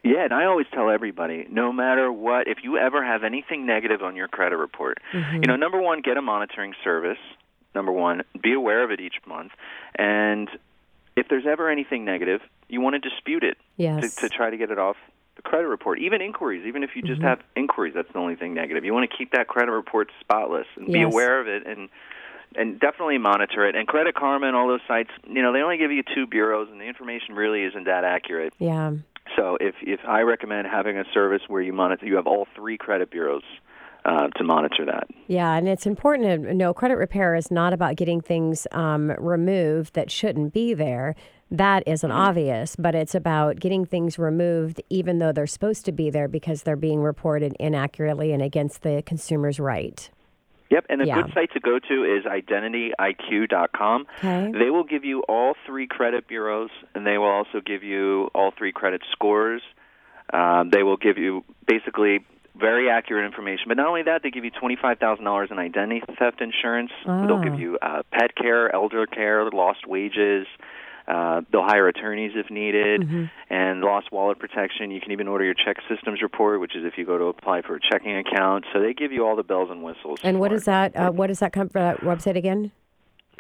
[0.03, 4.03] Yeah, and I always tell everybody, no matter what, if you ever have anything negative
[4.03, 7.17] on your credit report, you know, number one, get a monitoring service.
[7.73, 9.51] Number one, be aware of it each month,
[9.97, 10.47] and
[11.15, 14.01] if there's ever anything negative, you want to dispute it Yes.
[14.03, 14.95] to, to try to get it off
[15.35, 15.99] the credit report.
[15.99, 17.13] Even inquiries, even if you Mm-hmm.
[17.13, 18.85] just have inquiries, that's the only thing negative.
[18.85, 21.89] You want to keep that credit report spotless and be aware of it and
[22.53, 23.77] and definitely monitor it.
[23.77, 26.67] And Credit Karma and all those sites, you know, they only give you two bureaus,
[26.69, 28.53] and the information really isn't that accurate.
[28.59, 28.91] Yeah.
[29.37, 32.77] So if if I recommend having a service where you monitor, you have all three
[32.77, 33.43] credit bureaus
[34.05, 35.07] uh, to monitor that.
[35.27, 39.93] Yeah, and it's important to know credit repair is not about getting things um, removed
[39.93, 41.15] that shouldn't be there.
[41.51, 46.09] That isn't obvious, but it's about getting things removed even though they're supposed to be
[46.09, 50.09] there because they're being reported inaccurately and against the consumer's right.
[50.69, 51.21] Yep, and a Yeah.
[51.23, 54.07] good site to go to is identityiq.com.
[54.19, 54.51] Okay.
[54.57, 58.51] They will give you all three credit bureaus, and they will also give you all
[58.57, 59.61] three credit scores.
[60.31, 62.25] Um, they will give you basically
[62.59, 63.65] very accurate information.
[63.67, 66.91] But not only that, they give you twenty-five thousand dollars in identity theft insurance.
[67.05, 67.43] They'll Ah.
[67.43, 70.47] give you uh, pet care, elder care, lost wages.
[71.07, 73.23] Uh, they'll hire attorneys if needed, Mm-hmm.
[73.49, 74.91] and lost wallet protection.
[74.91, 77.63] You can even order your check systems report, which is if you go to apply
[77.63, 78.65] for a checking account.
[78.71, 80.19] So they give you all the bells and whistles.
[80.23, 80.95] And what is that?
[80.95, 81.81] Uh, what does that come from?
[81.81, 82.71] That website again?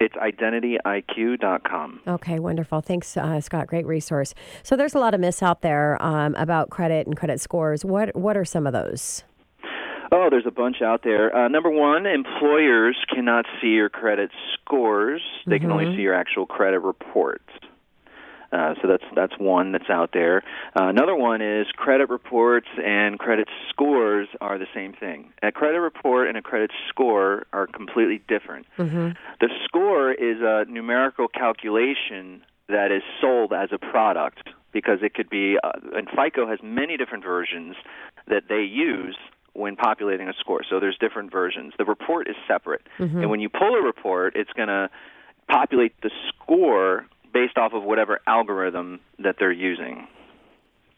[0.01, 1.99] It's identityiq.com.
[2.07, 2.81] Okay, wonderful.
[2.81, 3.67] Thanks, uh, Scott.
[3.67, 4.33] Great resource.
[4.63, 7.85] So there's a lot of myths out there um, about credit and credit scores.
[7.85, 9.23] What What are some of those?
[10.11, 11.33] Oh, there's a bunch out there.
[11.33, 16.47] Uh, number one, employers cannot see your credit scores; they can only see your actual
[16.47, 17.47] credit reports.
[18.51, 20.43] Uh, so that's that's one that's out there.
[20.77, 25.31] Uh, another one is credit reports and credit scores are the same thing.
[25.41, 28.65] A credit report and a credit score are completely different.
[29.39, 35.29] The score is a numerical calculation that is sold as a product because it could
[35.29, 37.75] be, uh, and FICO has many different versions
[38.27, 39.17] that they use
[39.53, 40.61] when populating a score.
[40.69, 41.73] So there's different versions.
[41.77, 42.87] The report is separate.
[43.21, 44.89] And when you pull a report, it's going to
[45.49, 50.07] populate the score based off of whatever algorithm that they're using.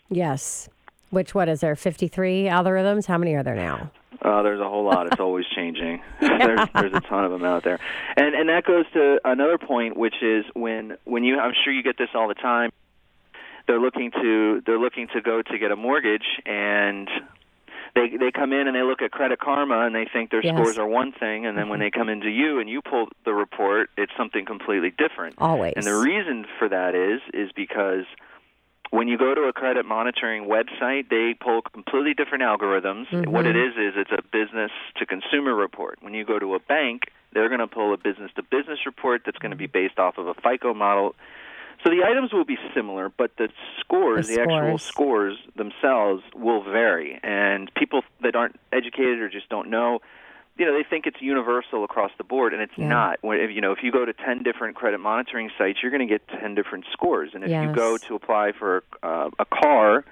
[0.09, 0.69] Yes.
[1.09, 1.75] Which what is there?
[1.75, 3.05] Fifty three algorithms.
[3.05, 3.91] How many are there now?
[4.21, 5.05] Uh, there's a whole lot.
[5.07, 6.01] It's always changing.
[6.21, 7.79] there's, there's a ton of them out there,
[8.15, 11.83] and and that goes to another point, which is when when you I'm sure you
[11.83, 12.71] get this all the time.
[13.67, 17.07] They're looking to they're looking to go to get a mortgage, and
[17.95, 20.55] they they come in and they look at Credit Karma and they think their Yes.
[20.55, 23.33] scores are one thing, and then when they come into you and you pull the
[23.33, 25.35] report, it's something completely different.
[25.37, 25.73] Always.
[25.75, 28.05] And the reason for that is is because
[28.89, 33.07] when you go to a credit monitoring website, they pull completely different algorithms.
[33.07, 33.31] Mm-hmm.
[33.31, 35.97] What it is is it's a business to consumer report.
[36.01, 39.23] When you go to a bank, they're going to pull a business to business report
[39.25, 41.15] that's going to be based off of a FICO model.
[41.83, 44.83] So the items will be similar, but the scores, The the, actual scores.
[44.83, 47.19] scores themselves will vary.
[47.23, 49.99] And people that aren't educated or just don't know,
[50.57, 52.87] you know, they think it's universal across the board, and it's Yeah.
[52.87, 53.17] not.
[53.21, 56.07] When, if, you know, if you go to 10 different credit monitoring sites, you're going
[56.07, 57.31] to get 10 different scores.
[57.33, 60.05] And if you go to apply for uh, a car,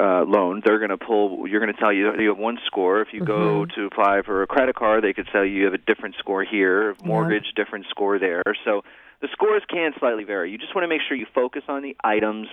[0.00, 1.46] uh, loan, they're going to pull.
[1.48, 3.00] You're going to tell you you have one score.
[3.02, 3.80] If you go Mm-hmm.
[3.80, 6.44] to apply for a credit card, they could tell you you have a different score
[6.44, 6.94] here.
[7.04, 8.42] Mortgage, different score there.
[8.64, 8.82] So
[9.20, 10.50] the scores can slightly vary.
[10.52, 12.48] You just want to make sure you focus on the items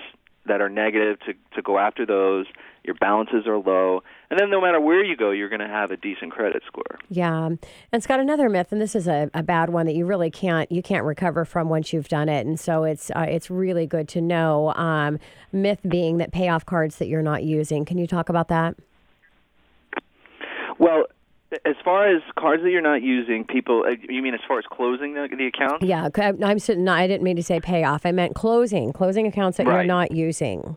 [0.48, 2.46] that are negative to to go after those.
[2.84, 5.90] Your balances are low, and then no matter where you go, you're going to have
[5.90, 7.00] a decent credit score.
[7.10, 7.60] Yeah, and
[7.92, 10.72] it's got another myth, and this is a, a bad one that you really can't
[10.72, 14.08] you can't recover from once you've done it, and so it's uh, it's really good
[14.10, 14.74] to know.
[14.76, 15.20] Um,
[15.52, 17.86] myth being that payoff cards that you're not using.
[17.86, 18.76] Can you talk about that?
[20.78, 21.06] Well.
[21.64, 24.66] As far as cards that you're not using, people, uh, you mean as far as
[24.70, 25.84] closing the, the account?
[25.84, 26.10] Yeah,
[26.44, 26.88] I'm sitting.
[26.88, 28.06] I didn't mean to say payoff.
[28.06, 30.76] I meant closing, closing accounts that you're not using.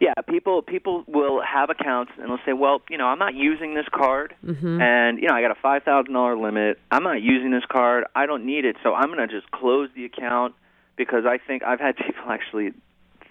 [0.00, 3.74] Yeah, people people will have accounts and they'll say, "Well, you know, I'm not using
[3.74, 4.34] this card,
[4.80, 6.78] and you know, I got a five thousand dollar limit.
[6.90, 8.04] I'm not using this card.
[8.14, 10.54] I don't need it, so I'm going to just close the account
[10.96, 12.72] because I think I've had people actually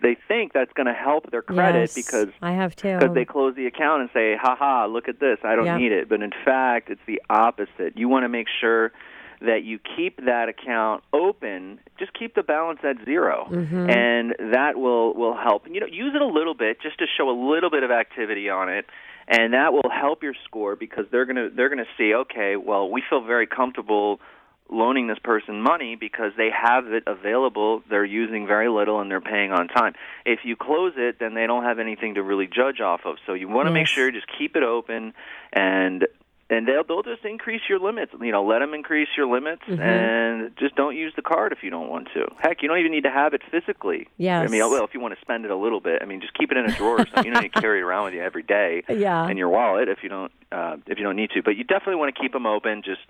[0.01, 2.97] they think that's going to help their credit Yes, because I have too.
[2.99, 5.39] because they close the account and say, "Ha ha, look at this.
[5.43, 5.77] I don't Yeah.
[5.77, 7.95] need it." But in fact, it's the opposite.
[7.97, 8.91] You want to make sure
[9.41, 11.79] that you keep that account open.
[11.99, 13.89] Just keep the balance at 0 Mm-hmm.
[13.89, 15.65] and that will will help.
[15.65, 17.91] And you know, use it a little bit just to show a little bit of
[17.91, 18.85] activity on it.
[19.29, 23.03] And that will help your score because they're gonna they're gonna see okay well we
[23.09, 24.19] feel very comfortable
[24.69, 27.81] loaning this person money because they have it available.
[27.89, 29.93] They're using very little and they're paying on time.
[30.25, 33.15] If you close it, then they don't have anything to really judge off of.
[33.25, 33.89] So you want to make Yes.
[33.89, 35.13] sure just keep it open
[35.53, 36.05] and
[36.49, 38.13] and they'll they'll just increase your limits.
[38.21, 39.81] You know, let them increase your limits Mm-hmm.
[39.81, 42.25] and just don't use the card if you don't want to.
[42.39, 44.07] Heck, you don't even need to have it physically.
[44.17, 44.39] Yeah.
[44.41, 46.33] I mean, well, if you want to spend it a little bit, I mean, just
[46.33, 47.01] keep it in a drawer.
[47.01, 47.25] or something.
[47.25, 49.27] You don't need to carry it around with you every day Yeah.
[49.29, 51.41] in your wallet if you don't uh, if you don't need to.
[51.43, 52.81] But you definitely want to keep them open.
[52.81, 53.01] Just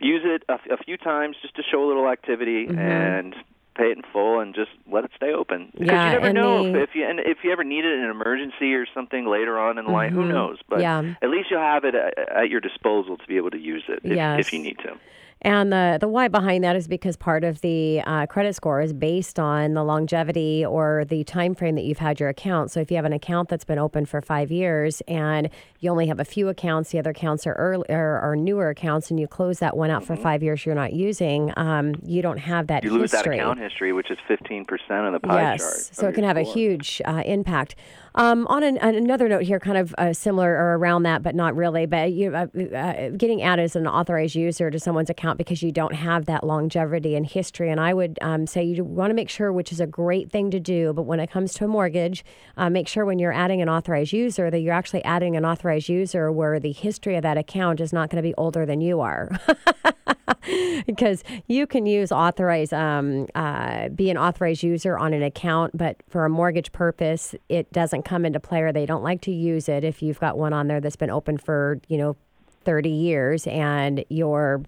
[0.00, 2.78] use it a, a few times just to show a little activity Mm-hmm.
[2.78, 3.34] and
[3.76, 6.34] pay it in full and just let it stay open because Yeah, you never and
[6.34, 8.86] know the- if, if you and if you ever need it in an emergency or
[8.94, 11.08] something later on in life who knows but Mm-hmm.
[11.08, 11.14] Yeah.
[11.20, 14.00] at least you'll have it at, at your disposal to be able to use it
[14.02, 14.40] if, Yes.
[14.40, 14.96] if you need to
[15.42, 18.92] And the the why behind that is because part of the uh, credit score is
[18.92, 22.70] based on the longevity or the time frame that you've had your account.
[22.70, 26.06] So if you have an account that's been open for five years and you only
[26.06, 29.28] have a few accounts, the other accounts are early, or, are newer accounts, and you
[29.28, 32.76] close that one out for five years you're not using, um, you don't have that
[32.86, 32.94] Mm-hmm.
[32.94, 34.66] you lose that account history which is 15%
[35.06, 37.74] of the pie yes, chart so it can have a huge uh, impact.
[38.16, 41.54] Um, on an, another note here, kind of uh, similar or around that, but not
[41.54, 41.84] really.
[41.84, 45.70] But you uh, uh, getting added as an authorized user to someone's account because you
[45.70, 47.70] don't have that longevity and history.
[47.70, 50.50] And I would um, say you want to make sure, which is a great thing
[50.50, 50.94] to do.
[50.94, 52.24] But when it comes to a mortgage,
[52.56, 55.90] uh, make sure when you're adding an authorized user that you're actually adding an authorized
[55.90, 59.00] user where the history of that account is not going to be older than you
[59.00, 59.30] are.
[60.86, 65.96] because you can use authorize um, uh, be an authorized user on an account but
[66.08, 69.68] for a mortgage purpose it doesn't come into play or they don't like to use
[69.68, 72.16] it if you've got one on there that's been open for you know
[72.64, 74.62] 30 years and you're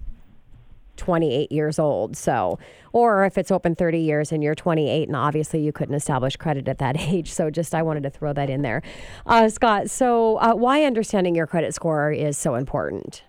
[0.96, 2.58] 28 years old so
[2.92, 6.66] or if it's open 30 years and you're 28 and obviously you couldn't establish credit
[6.68, 8.82] at that age so just i wanted to throw that in there
[9.26, 13.22] uh, scott so uh, why understanding your credit score is so important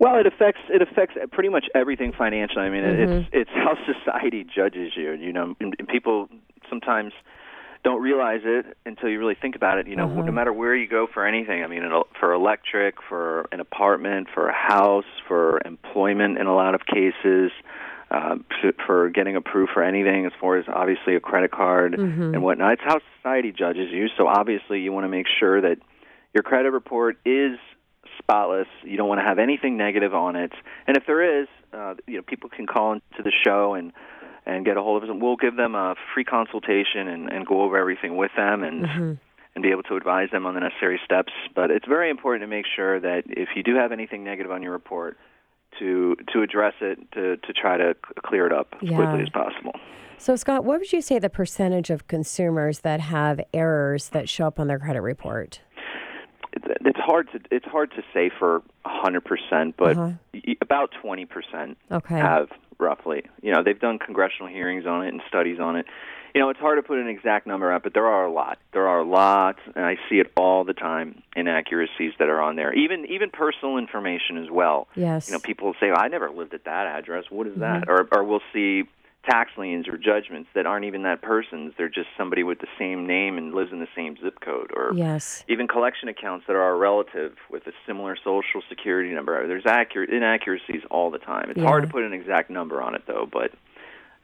[0.00, 2.64] Well, it affects it affects pretty much everything financially.
[2.64, 3.12] I mean, Mm-hmm.
[3.12, 5.12] it's it's how society judges you.
[5.12, 6.28] You know, and, people
[6.68, 7.12] sometimes
[7.84, 9.88] don't realize it until you really think about it.
[9.88, 10.22] You know, Uh-huh.
[10.22, 11.64] no matter where you go for anything.
[11.64, 11.82] I mean,
[12.20, 17.50] for electric, for an apartment, for a house, for employment, in a lot of cases.
[18.10, 18.36] Uh,
[18.86, 22.34] for getting approved for anything, as far as obviously a credit card Mm-hmm.
[22.34, 24.08] and whatnot, it's how society judges you.
[24.18, 25.78] So obviously, you want to make sure that
[26.34, 27.58] your credit report is
[28.18, 28.66] spotless.
[28.84, 30.52] You don't want to have anything negative on it.
[30.86, 33.92] And if there is, uh, you know, people can call into the show and
[34.46, 37.46] and get a hold of us, and we'll give them a free consultation and, and
[37.46, 39.12] go over everything with them and mm-hmm.
[39.54, 41.32] and be able to advise them on the necessary steps.
[41.54, 44.62] But it's very important to make sure that if you do have anything negative on
[44.62, 45.16] your report,
[45.78, 48.96] to to address it to to try to clear it up as Yeah.
[48.96, 49.74] quickly as possible.
[50.18, 54.46] So, Scott, what would you say the percentage of consumers that have errors that show
[54.46, 55.60] up on their credit report?
[56.52, 60.10] It- It's hard to it's hard to say for 100%, but Uh-huh.
[60.60, 62.18] about 20% Okay.
[62.18, 63.22] have roughly.
[63.42, 65.86] You know, they've done congressional hearings on it and studies on it.
[66.34, 68.58] You know, it's hard to put an exact number out, but there are a lot.
[68.72, 71.22] There are a lot, and I see it all the time.
[71.36, 74.88] Inaccuracies that are on there, even even personal information as well.
[74.94, 75.28] Yes.
[75.28, 77.30] You know, people say, "I never lived at that address.
[77.30, 77.90] What is that?" Mm-hmm.
[77.90, 78.84] Or or we'll see
[79.24, 81.72] tax liens or judgments that aren't even that person's.
[81.78, 84.70] They're just somebody with the same name and lives in the same zip code.
[84.74, 85.44] Or Yes.
[85.48, 89.46] even collection accounts that are a relative with a similar social security number.
[89.46, 91.50] There's accurate inaccuracies all the time.
[91.50, 93.52] It's hard to put an exact number on it though, but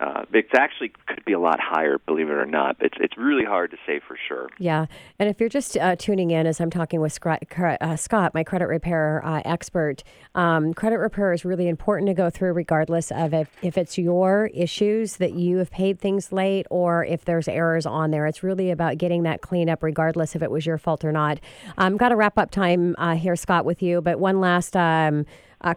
[0.01, 0.25] uh,
[0.55, 2.77] actually could be a lot higher, believe it or not.
[2.81, 4.49] It's it's really hard to say for sure.
[4.59, 4.87] Yeah.
[5.19, 7.43] And if you're just uh, tuning in as I'm talking with Scott,
[7.81, 12.31] uh, Scott my credit repair uh, expert, um, credit repair is really important to go
[12.31, 17.05] through regardless of if, if it's your issues that you have paid things late or
[17.05, 18.27] if there's errors on there.
[18.27, 21.41] It's really about getting that cleaned up regardless if it was your fault or not.
[21.77, 25.27] I'm got to wrap up time uh, here, Scott, with you, but one last um,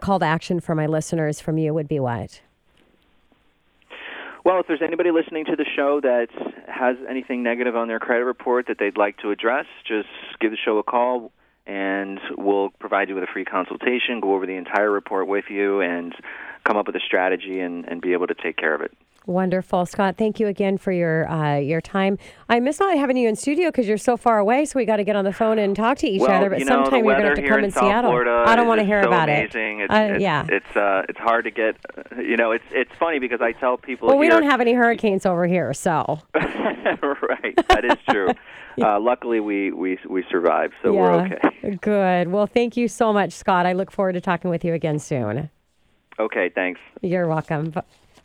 [0.00, 2.40] call to action for my listeners from you would be what?
[4.44, 6.28] Well, if there's anybody listening to the show that
[6.66, 10.08] has anything negative on their credit report that they'd like to address, just
[10.40, 11.30] give the show a call
[11.64, 15.80] and we'll provide you with a free consultation, go over the entire report with you,
[15.80, 16.12] and
[16.64, 18.92] come up with a strategy and, and be able to take care of it.
[19.26, 20.16] Wonderful, Scott.
[20.16, 22.18] Thank you again for your uh, your time.
[22.48, 24.64] I miss not having you in studio because you're so far away.
[24.64, 26.50] So we got to get on the phone and talk to each well, other.
[26.50, 28.10] But you know, sometime you're going to have to come in in Seattle.
[28.10, 29.80] Florida I don't want to hear so about amazing.
[29.80, 29.84] it.
[29.84, 30.46] It's, Uh, it's, yeah.
[30.48, 31.76] it's uh, it's hard to get.
[32.18, 34.08] You know, it's it's funny because I tell people.
[34.08, 38.28] well, we here, don't have any hurricanes over here, so right, that is true.
[38.82, 41.76] uh, luckily, we we we survived, so we're okay.
[41.80, 42.28] Good.
[42.28, 43.66] Well, thank you so much, Scott.
[43.66, 45.48] I look forward to talking with you again soon.
[46.18, 46.80] Okay, thanks.
[47.00, 47.72] You're welcome.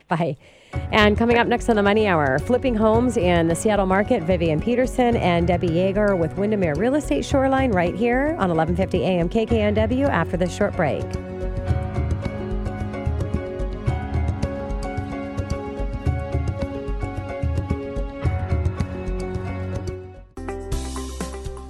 [0.08, 0.38] Bye.
[0.92, 4.60] And coming up next on the Money Hour, flipping homes in the Seattle market, Vivian
[4.60, 10.08] Peterson and Debbie Jaeger with Windermere Real Estate Shoreline right here on 1150 AM KKNW
[10.08, 11.06] after this short break.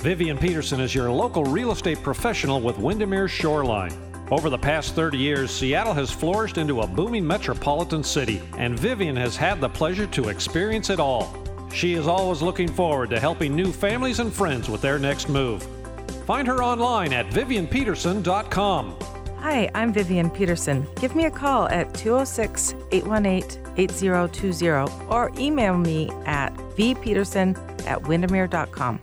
[0.08, 4.07] Vivian Peterson is your local real estate professional with Windermere Shoreline.
[4.30, 9.16] Over the past 30 years, Seattle has flourished into a booming metropolitan city, and Vivian
[9.16, 11.34] has had the pleasure to experience it all.
[11.72, 15.64] She is always looking forward to helping new families and friends with their next move.
[16.26, 18.96] Find her online at vivianpeterson.com.
[19.40, 20.86] Hi, I'm Vivian Peterson.
[20.96, 27.56] Give me a call at 206 818 8020 or email me at vpeterson
[27.86, 29.00] at windermere.com.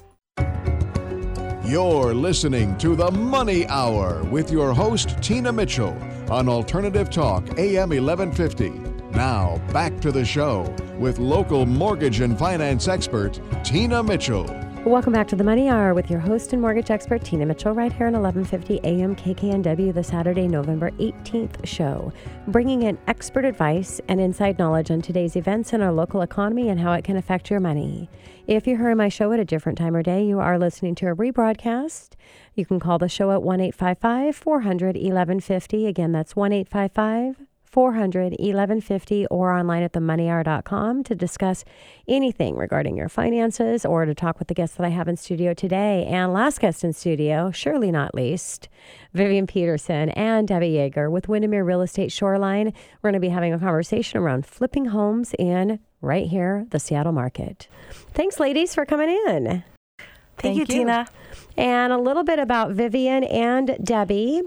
[1.66, 5.96] You're listening to The Money Hour with your host, Tina Mitchell,
[6.30, 8.68] on Alternative Talk, AM 1150.
[9.16, 10.62] Now, back to the show
[10.98, 14.44] with local mortgage and finance expert, Tina Mitchell.
[14.84, 17.90] Welcome back to the Money Hour with your host and mortgage expert, Tina Mitchell, right
[17.90, 22.12] here on 1150 AM KKNW, the Saturday, November 18th show,
[22.48, 26.78] bringing in expert advice and inside knowledge on today's events in our local economy and
[26.78, 28.10] how it can affect your money.
[28.46, 31.06] If you're hearing my show at a different time or day, you are listening to
[31.06, 32.10] a rebroadcast.
[32.54, 35.86] You can call the show at 1 855 400 1150.
[35.86, 41.64] Again, that's 1 855 400 1150 or online at themoneyhour.com to discuss
[42.06, 45.54] anything regarding your finances or to talk with the guests that I have in studio
[45.54, 46.04] today.
[46.04, 48.68] And last guest in studio, surely not least,
[49.12, 52.72] Vivian Peterson and Debbie Jaeger with Windermere Real Estate Shoreline.
[53.02, 57.10] We're going to be having a conversation around flipping homes in right here, the Seattle
[57.10, 57.66] market.
[58.12, 59.64] Thanks, ladies, for coming in.
[60.38, 61.08] Thank, you, Tina.
[61.56, 64.42] And a little bit about Vivian and Debbie.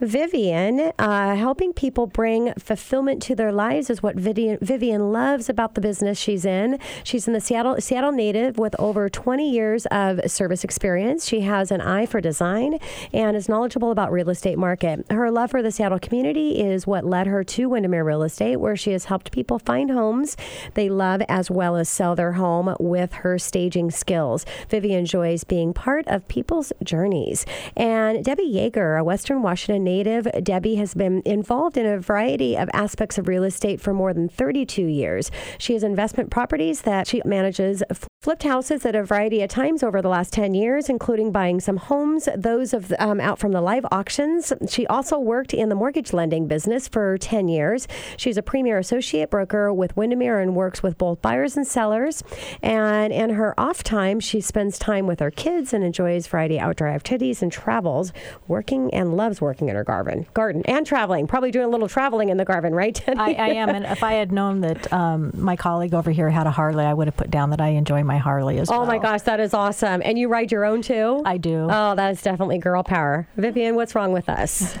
[0.00, 5.74] Vivian, uh, helping people bring fulfillment to their lives is what Vivian, Vivian loves about
[5.74, 6.78] the business she's in.
[7.04, 11.26] She's in the Seattle Seattle native with over 20 years of service experience.
[11.26, 12.78] She has an eye for design
[13.12, 15.04] and is knowledgeable about real estate market.
[15.10, 18.76] Her love for the Seattle community is what led her to Windermere Real Estate, where
[18.76, 20.36] she has helped people find homes
[20.74, 24.46] they love as well as sell their home with her staging skills.
[24.68, 27.46] Vivian enjoys being part of people's journeys.
[27.78, 32.68] And Debbie Jaeger, a Western Washington native, Debbie has been involved in a variety of
[32.74, 35.30] aspects of real estate for more than 32 years.
[35.56, 37.82] She has investment properties that she manages,
[38.22, 41.76] flipped houses at a variety of times over the last 10 years, including buying some
[41.76, 44.52] homes, those of um, out from the live auctions.
[44.68, 47.88] She also worked in the mortgage lending business for 10 years.
[48.16, 52.22] She's a premier associate broker with Windermere and works with both buyers and sellers.
[52.62, 56.86] And in her off time, she spends time with her kids and enjoys variety outdoor
[56.86, 58.12] activities and travels,
[58.46, 61.26] working and loves working in her garden, garden and traveling.
[61.26, 63.02] Probably doing a little traveling in the garden, right?
[63.08, 66.46] I, I am, and if I had known that um, my colleague over here had
[66.46, 68.80] a Harley, I would have put down that I enjoy my my Harley as oh
[68.80, 68.86] well.
[68.86, 70.02] my gosh, that is awesome.
[70.04, 71.22] And you ride your own too?
[71.24, 71.66] I do.
[71.70, 73.26] Oh, that is definitely girl power.
[73.36, 74.76] Vivian, what's wrong with us?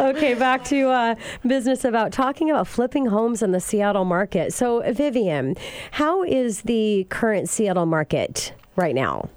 [0.00, 1.14] okay, back to uh,
[1.46, 4.54] business about talking about flipping homes in the Seattle market.
[4.54, 5.54] So, Vivian,
[5.92, 9.28] how is the current Seattle market right now?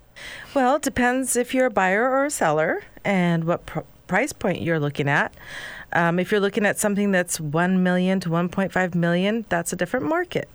[0.53, 4.61] Well, it depends if you're a buyer or a seller and what pr- price point
[4.61, 5.33] you're looking at.
[5.91, 10.05] Um, if you're looking at something that's 1 million to 1.5 million, that's a different
[10.05, 10.49] market.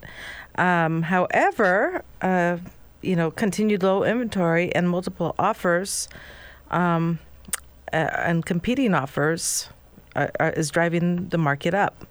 [0.56, 2.58] Um, however, uh,
[3.02, 6.08] you know, continued low inventory and multiple offers
[6.70, 7.18] um,
[7.92, 9.68] uh, and competing offers
[10.14, 12.06] are, are, is driving the market up.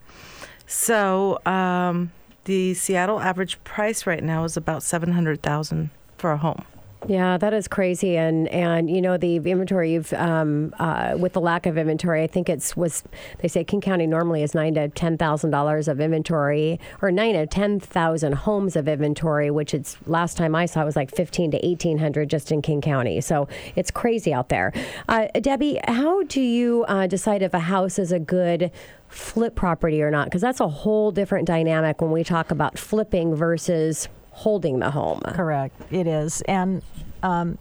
[0.66, 2.12] So um,
[2.46, 6.66] the Seattle average price right now is about 700,000 for a home.
[7.08, 11.40] Yeah, that is crazy, and and you know the inventory you've um, uh, with the
[11.40, 13.04] lack of inventory, I think it's was
[13.38, 17.36] they say King County normally is nine to ten thousand dollars of inventory, or nine
[17.36, 21.10] to ten thousand homes of inventory, which it's last time I saw it was like
[21.16, 23.22] fifteen to eighteen hundred just in King County.
[23.22, 23.48] So
[23.78, 24.74] it's crazy out there.
[25.08, 28.72] Uh, Debbie, how do you uh, decide if a house is a good
[29.08, 30.26] flip property or not?
[30.26, 34.10] Because that's a whole different dynamic when we talk about flipping versus
[34.44, 35.20] holding the home.
[35.22, 35.76] Correct.
[35.92, 36.42] It is.
[36.42, 36.82] And
[37.24, 37.58] um,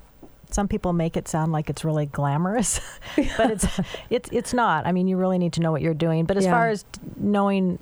[0.51, 2.81] some people make it sound like it's really glamorous,
[3.37, 3.66] but it's
[4.11, 4.87] it's it's not.
[4.87, 6.24] I mean, you really need to know what you're doing.
[6.24, 6.53] But as Yeah.
[6.53, 6.85] far as
[7.16, 7.79] knowing,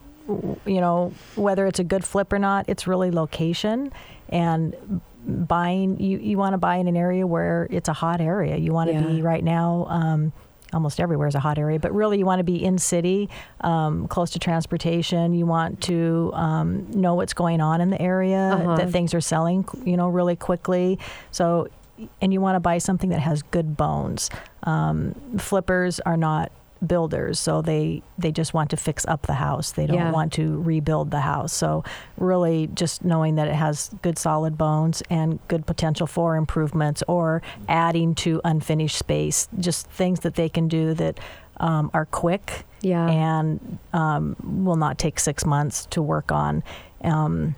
[0.67, 3.93] you know, whether it's a good flip or not, it's really location
[4.31, 4.75] and
[5.27, 6.01] buying.
[6.01, 8.57] You you want to buy in an area where it's a hot area.
[8.57, 9.03] You want to Yeah.
[9.07, 9.87] be right now.
[9.91, 10.33] Um,
[10.73, 13.29] almost everywhere is a hot area, but really you want to be in city,
[13.61, 15.33] um, close to transportation.
[15.33, 18.77] You want to um, know what's going on in the area, Uh-huh.
[18.77, 20.99] that things are selling, you know, really quickly.
[21.31, 21.69] So,
[22.21, 24.29] and you want to buy something that has good bones.
[24.65, 26.51] Um, flippers are not
[26.85, 29.73] builders, so they they just want to fix up the house.
[29.73, 30.11] They don't Yeah.
[30.11, 31.53] want to rebuild the house.
[31.53, 31.85] So,
[32.19, 37.43] really, just knowing that it has good solid bones and good potential for improvements or
[37.69, 41.19] adding to unfinished space, just things that they can do that
[41.59, 43.09] um, are quick Yeah.
[43.09, 46.63] and um, will not take six months to work on.
[47.03, 47.55] Um,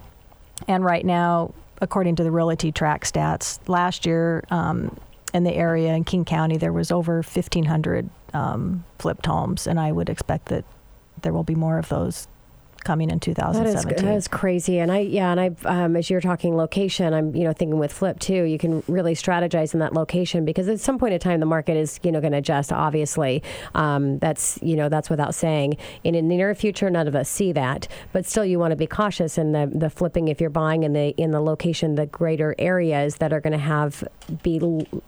[0.68, 4.96] and right now, according to the RealtyTrac stats, last year um,
[5.34, 9.93] in the area in King County, there was over 1,500 um, flipped homes, and I
[9.93, 10.64] would expect that
[11.22, 12.29] there will be more of those
[12.85, 14.05] coming in That is 2017.
[14.05, 17.45] that is crazy, and I yeah, and I um, as you're talking location, I'm you
[17.45, 18.45] know thinking with Flip too.
[18.45, 21.76] You can really strategize in that location because at some point in time the market
[21.76, 22.72] is you know going to adjust.
[22.72, 23.43] Obviously,
[23.74, 25.76] um, that's you know that's without saying.
[26.05, 28.76] And in the near future, none of us see that, but still you want to
[28.76, 32.07] be cautious in the the flipping if you're buying in the in the location, the
[32.07, 34.05] greater areas that are going to have
[34.43, 34.59] be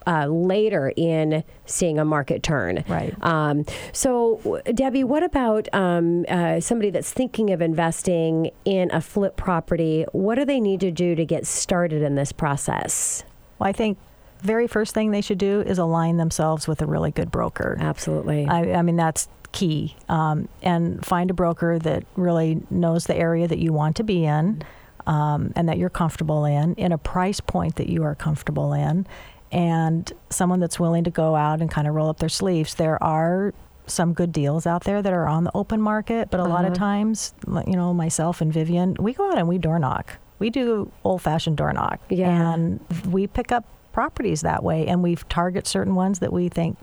[0.07, 2.83] uh, later in seeing a market turn.
[2.87, 3.13] Right.
[3.23, 9.35] Um, so, Debbie, what about um, uh, somebody that's thinking of investing in a flip
[9.35, 10.05] property?
[10.11, 13.23] What do they need to do to get started in this process?
[13.59, 13.97] Well, I think
[14.41, 17.77] very first thing they should do is align themselves with a really good broker.
[17.79, 18.47] Absolutely.
[18.47, 19.95] I, I mean, that's key.
[20.09, 24.25] Um, and find a broker that really knows the area that you want to be
[24.25, 24.63] in
[25.05, 29.05] um, and that you're comfortable in, in a price point that you are comfortable in,
[29.51, 32.75] and someone that's willing to go out and kind of roll up their sleeves.
[32.75, 33.53] There are
[33.87, 36.71] some good deals out there that are on the open market, but a lot of
[36.71, 36.75] Uh-huh.
[36.85, 37.33] times,
[37.67, 40.17] you know, myself and Vivian, we go out and we door knock.
[40.39, 41.99] We do old fashioned door knock.
[42.09, 42.53] Yeah.
[42.53, 42.79] And
[43.09, 46.77] we pick up properties that way and we target certain ones that we think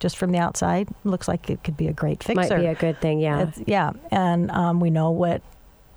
[0.00, 2.54] just from the outside looks like it could be a great fixer.
[2.56, 3.40] Might be a good thing, yeah.
[3.42, 5.42] It's- yeah, and um, we know what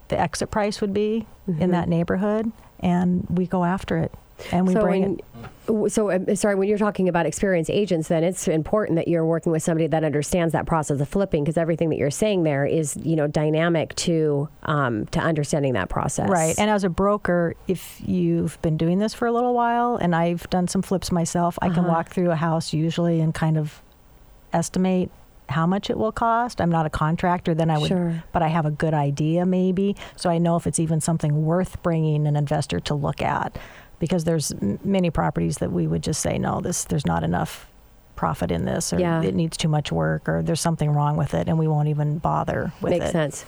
[0.10, 1.62] the exit price would be Mm-hmm.
[1.64, 4.14] in that neighborhood, and we go after it,
[4.52, 5.02] and we so, bring
[5.68, 5.92] when, it.
[5.92, 9.52] so uh, sorry, when you're talking about experienced agents, then it's important that you're working
[9.52, 12.98] with somebody that understands that process of flipping, because everything that you're saying there is,
[13.04, 16.30] you know, dynamic to um, to understanding that process.
[16.30, 20.16] Right, and as a broker, if you've been doing this for a little while, and
[20.16, 21.90] I've done some flips myself, I can Uh-huh.
[21.90, 23.82] walk through a house usually and kind of
[24.54, 25.10] estimate
[25.50, 26.62] how much it will cost.
[26.62, 28.24] I'm not a contractor, then I would, Sure.
[28.32, 31.82] but I have a good idea maybe, so I know if it's even something worth
[31.84, 33.58] bringing an investor to look at,
[34.02, 37.68] because there's m- many properties that we would just say no, this there's not enough
[38.18, 39.24] profit in this, or Yeah.
[39.24, 42.20] it needs too much work, or there's something wrong with it, and we won't even
[42.20, 43.12] bother with Makes it.
[43.12, 43.46] sense.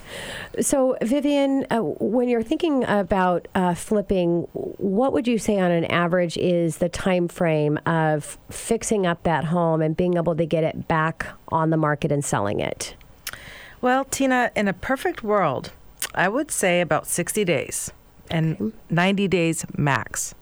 [0.61, 5.85] So, Vivian, uh, when you're thinking about uh, flipping, what would you say on an
[5.85, 10.63] average is the time frame of fixing up that home and being able to get
[10.63, 12.95] it back on the market and selling it?
[13.79, 15.71] Well, Tina, in a perfect world,
[16.15, 17.91] I would say about 60 days
[18.31, 20.33] and 90 days max.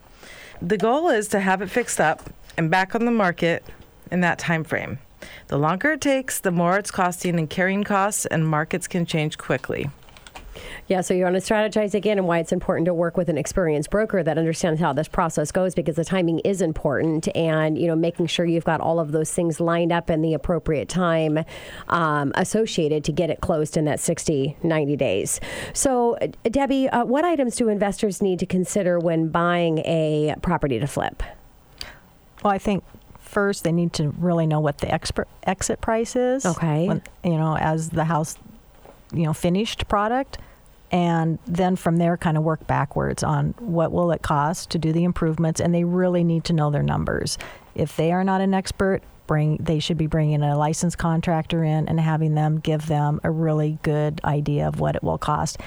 [0.64, 3.64] The goal is to have it fixed up and back on the market
[4.12, 5.00] in that time frame.
[5.48, 9.40] The longer it takes, the more it's costing in carrying costs, and markets can change
[9.40, 9.90] quickly.
[10.88, 13.38] Yeah, so you want to strategize again and why it's important to work with an
[13.38, 17.88] experienced broker that understands how this process goes because the timing is important and, you
[17.88, 21.44] know, making sure you've got all of those things lined up in the appropriate time
[21.90, 25.40] um, associated to get it closed in that 60, 90 days.
[25.74, 30.80] So, uh, Debbie, uh, what items do investors need to consider when buying a property
[30.80, 31.24] to flip?
[32.44, 32.84] Well, I think
[33.20, 36.46] first they need to really know what the exper- exit price is.
[36.46, 36.88] Okay.
[36.88, 38.38] When, you know, as the house,
[39.14, 40.38] you know, finished product.
[40.92, 44.92] And then from there, kind of work backwards on what will it cost to do
[44.92, 47.38] the improvements, and they really need to know their numbers.
[47.76, 51.88] If they are not an expert, bring they should be bringing a licensed contractor in
[51.88, 55.58] and having them give them a really good idea of what it will cost,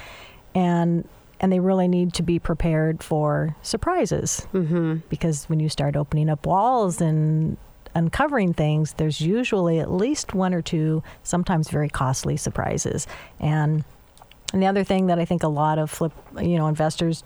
[0.53, 1.07] and
[1.39, 4.97] and they really need to be prepared for surprises mm-hmm.
[5.09, 7.57] because when you start opening up walls and
[7.93, 13.07] uncovering things, there's usually at least one or two, sometimes very costly surprises.
[13.39, 13.83] And
[14.53, 17.23] and the other thing that I think a lot of flip, you know, investors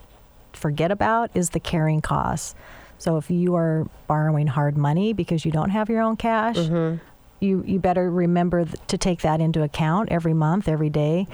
[0.54, 2.56] forget about is the carrying costs.
[2.98, 6.98] So if you are borrowing hard money because you don't have your own cash, mm-hmm.
[7.40, 11.28] you you better remember th- to take that into account every month, every day.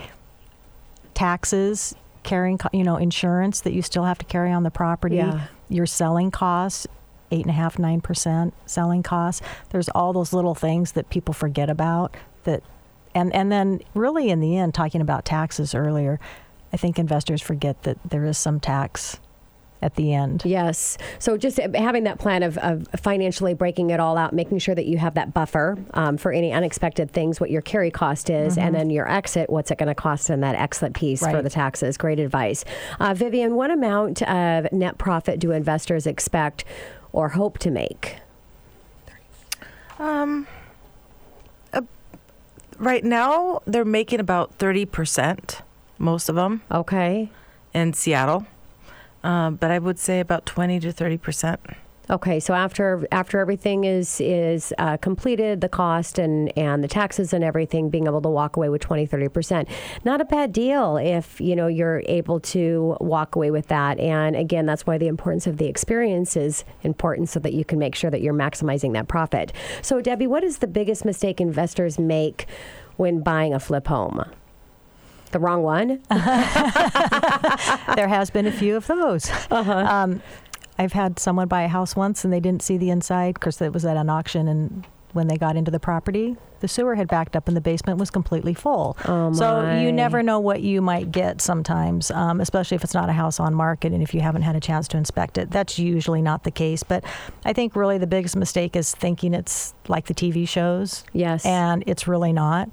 [1.13, 5.45] Taxes, carrying, you know, insurance that you still have to carry on the property, Yeah.
[5.69, 6.87] your selling costs,
[7.31, 9.41] eight and a half, nine percent selling costs.
[9.69, 12.63] There's all those little things that people forget about that,
[13.15, 16.19] and and then really in the end, talking about taxes earlier,
[16.71, 19.19] I think investors forget that there is some tax
[19.81, 20.41] at the end.
[20.45, 20.97] Yes.
[21.19, 24.85] So just having that plan of, of financially breaking it all out, making sure that
[24.85, 28.73] you have that buffer um, for any unexpected things, what your carry cost is, and
[28.73, 31.97] then your exit, what's it going to cost in that exit piece for the taxes.
[31.97, 32.65] Great advice.
[32.99, 36.65] Uh, Vivian, what amount of net profit do investors expect
[37.11, 38.17] or hope to make?
[39.99, 40.47] Um,
[42.77, 45.61] right now, they're making about 30%,
[45.97, 47.29] most of them Okay.
[47.73, 48.45] in Seattle.
[49.23, 51.57] Uh, but I would say about 20 to 30%.
[52.07, 57.33] Okay, so after after everything is is uh, completed, the cost and and the taxes
[57.33, 59.69] and everything, being able to walk away with 20, 30 percent,
[60.03, 63.99] not a bad deal if you know you're able to walk away with that.
[63.99, 67.79] And again, that's why the importance of the experience is important, so that you can
[67.79, 69.51] make sure that you're maximizing that profit.
[69.81, 72.45] So, Debbie, what is the biggest mistake investors make
[72.97, 74.23] when buying a flip home?
[75.35, 75.99] The wrong one.
[77.95, 79.29] there has been a few of those.
[79.51, 79.73] Uh-huh.
[79.73, 80.21] Um,
[80.77, 83.73] I've had someone buy a house once and they didn't see the inside because it
[83.73, 87.37] was at an auction and when they got into the property, the sewer had backed
[87.37, 88.97] up and the basement was completely full.
[89.05, 93.07] Oh, so you never know what you might get sometimes, um, especially if it's not
[93.07, 95.51] a house on market and if you haven't had a chance to inspect it.
[95.51, 96.83] That's usually not the case.
[96.83, 97.05] But
[97.45, 101.05] I think really the biggest mistake is thinking it's like the TV shows.
[101.13, 101.45] Yes.
[101.45, 102.69] And it's really not.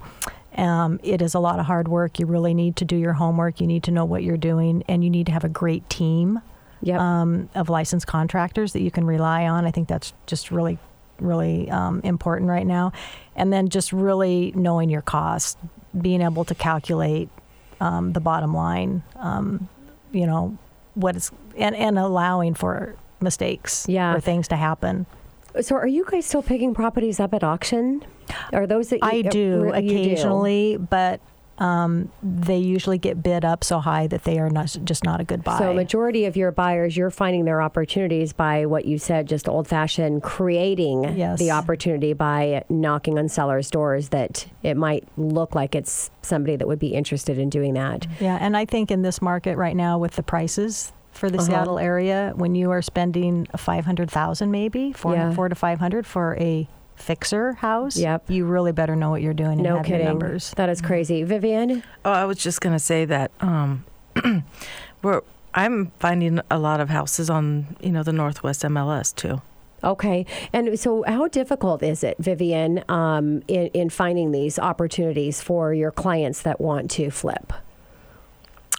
[0.57, 2.19] Um, it is a lot of hard work.
[2.19, 3.61] You really need to do your homework.
[3.61, 6.41] You need to know what you're doing, and you need to have a great team
[6.83, 7.01] Yep.
[7.01, 9.64] um, of licensed contractors that you can rely on.
[9.64, 10.78] I think that's just really,
[11.20, 12.93] really um, important right now.
[13.37, 15.57] And then just really knowing your costs,
[16.01, 17.28] being able to calculate
[17.80, 19.68] um, the bottom line, um,
[20.12, 20.57] you know,
[20.95, 24.14] what is, and, and allowing for mistakes Yeah.
[24.14, 25.07] or things to happen.
[25.61, 28.05] so, are you guys still picking properties up at auction?
[28.53, 29.95] Are those that you, I do uh, you do?
[29.97, 31.20] occasionally, but
[31.63, 35.25] um, they usually get bid up so high that they are not just not a
[35.25, 35.59] good buy.
[35.59, 39.69] So, majority of your buyers, you're finding their opportunities by what you said, just old
[39.69, 41.39] fashioned creating Yes.
[41.39, 46.67] the opportunity by knocking on sellers' doors that it might look like it's somebody that
[46.67, 48.07] would be interested in doing that.
[48.21, 51.47] Yeah, and I think in this market right now with the prices for the Uh-huh.
[51.47, 55.33] Seattle area, when you are spending five hundred thousand maybe four Yeah.
[55.33, 58.30] four to five hundred for a fixer house, Yep.
[58.30, 60.07] you really better know what you're doing and No have your kidding.
[60.07, 60.53] numbers.
[60.57, 61.22] That is crazy.
[61.24, 61.82] Vivian?
[62.05, 63.84] Oh, I was just going to say that um,
[65.03, 65.20] we're,
[65.55, 69.43] I'm finding a lot of houses on, you know, the Northwest MLS too.
[69.84, 70.24] Okay.
[70.53, 75.90] And so, how difficult is it, Vivian, um, in, in finding these opportunities for your
[75.90, 77.53] clients that want to flip?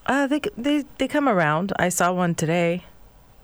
[0.06, 1.74] Uh, they, they, they come around.
[1.78, 2.86] I saw one today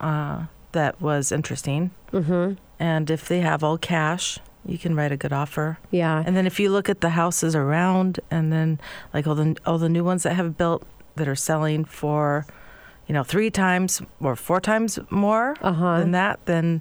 [0.00, 1.90] uh, that was interesting.
[2.12, 2.54] Mm-hmm.
[2.78, 5.78] And if they have all cash, you can write a good offer.
[5.90, 6.22] Yeah.
[6.26, 8.78] And then if you look at the houses around, and then
[9.14, 10.86] like all the all the new ones that have built
[11.16, 12.46] that are selling for,
[13.08, 15.98] you know, three times or four times more Uh-huh.
[16.00, 16.80] than that, then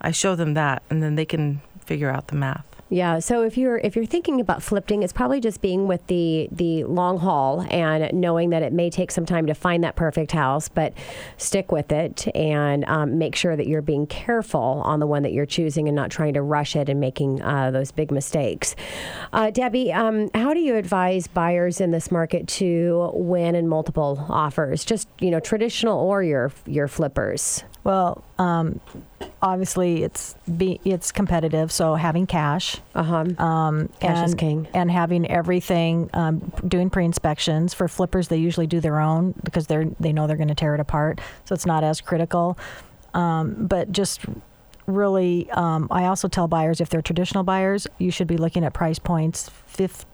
[0.00, 2.66] I show them that, and then they can figure out the math.
[2.90, 3.18] Yeah.
[3.18, 6.84] So if you're if you're thinking about flipping, it's probably just being with the the
[6.84, 10.68] long haul and knowing that it may take some time to find that perfect house,
[10.68, 10.92] but
[11.38, 15.32] stick with it and um, make sure that you're being careful on the one that
[15.32, 18.76] you're choosing and not trying to rush it and making uh, those big mistakes.
[19.32, 24.24] Uh, Debbie, um, how do you advise buyers in this market to win in multiple
[24.28, 24.84] offers?
[24.84, 27.64] Just you know, traditional or your your flippers.
[27.84, 28.80] Well, um,
[29.42, 33.24] obviously it's be, it's competitive, so having cash, Uh-huh.
[33.44, 34.68] um, Cash and, is king.
[34.72, 38.28] and having everything, um, doing pre-inspections for flippers.
[38.28, 41.20] They usually do their own because they're they know they're going to tear it apart,
[41.44, 42.56] so it's not as critical.
[43.12, 44.22] Um, but just
[44.86, 48.72] really, um, I also tell buyers if they're traditional buyers, you should be looking at
[48.72, 50.06] price points, fif-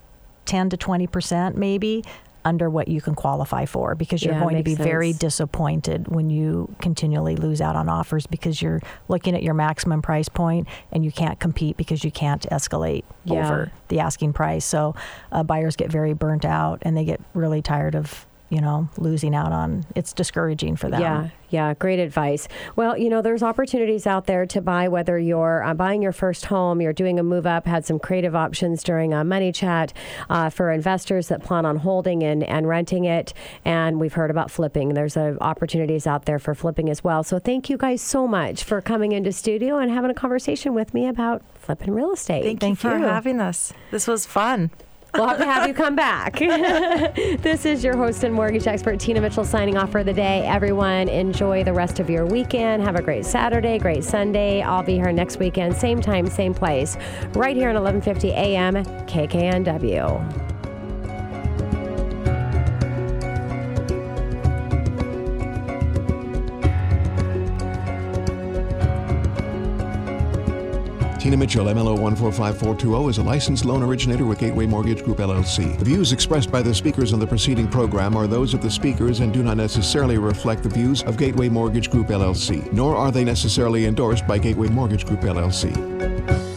[0.46, 2.02] 10 to 20 percent maybe
[2.44, 6.08] under what you can qualify for because you're Yeah, going to be makes very disappointed
[6.08, 10.66] when you continually lose out on offers because you're looking at your maximum price point
[10.92, 13.44] and you can't compete because you can't escalate Yeah.
[13.44, 14.64] over the asking price.
[14.64, 14.94] So
[15.32, 19.34] uh, buyers get very burnt out and they get really tired of you know losing
[19.34, 19.84] out on.
[19.96, 21.00] It's discouraging for them.
[21.00, 22.48] Yeah, yeah, great advice.
[22.76, 26.46] Well, you know, there's opportunities out there to buy, whether you're uh, buying your first
[26.46, 29.92] home, you're doing a move up, had some creative options during a money chat
[30.28, 33.32] uh, for investors that plan on holding and, and renting it.
[33.64, 34.94] And we've heard about flipping.
[34.94, 37.22] There's uh, opportunities out there for flipping as well.
[37.22, 40.92] So thank you guys so much for coming into studio and having a conversation with
[40.94, 42.44] me about flipping real estate.
[42.44, 43.04] Thank, Thank you for you.
[43.04, 43.72] having us.
[43.90, 44.70] This was fun.
[45.14, 46.38] We'll have to have you come back.
[46.38, 50.46] this is your host and mortgage expert, Tina Mitchell, signing off for the day.
[50.46, 52.82] Everyone, enjoy the rest of your weekend.
[52.82, 54.62] Have a great Saturday, great Sunday.
[54.62, 56.96] I'll be here next weekend, same time, same place,
[57.34, 58.74] right here at 11:50 a.m.
[59.06, 60.59] KKNW.
[71.20, 75.78] Tina Mitchell, MLO 145420, is a licensed loan originator with Gateway Mortgage Group LLC.
[75.78, 79.20] The views expressed by the speakers on the preceding program are those of the speakers
[79.20, 83.22] and do not necessarily reflect the views of Gateway Mortgage Group LLC, nor are they
[83.22, 86.49] necessarily endorsed by Gateway Mortgage Group LLC.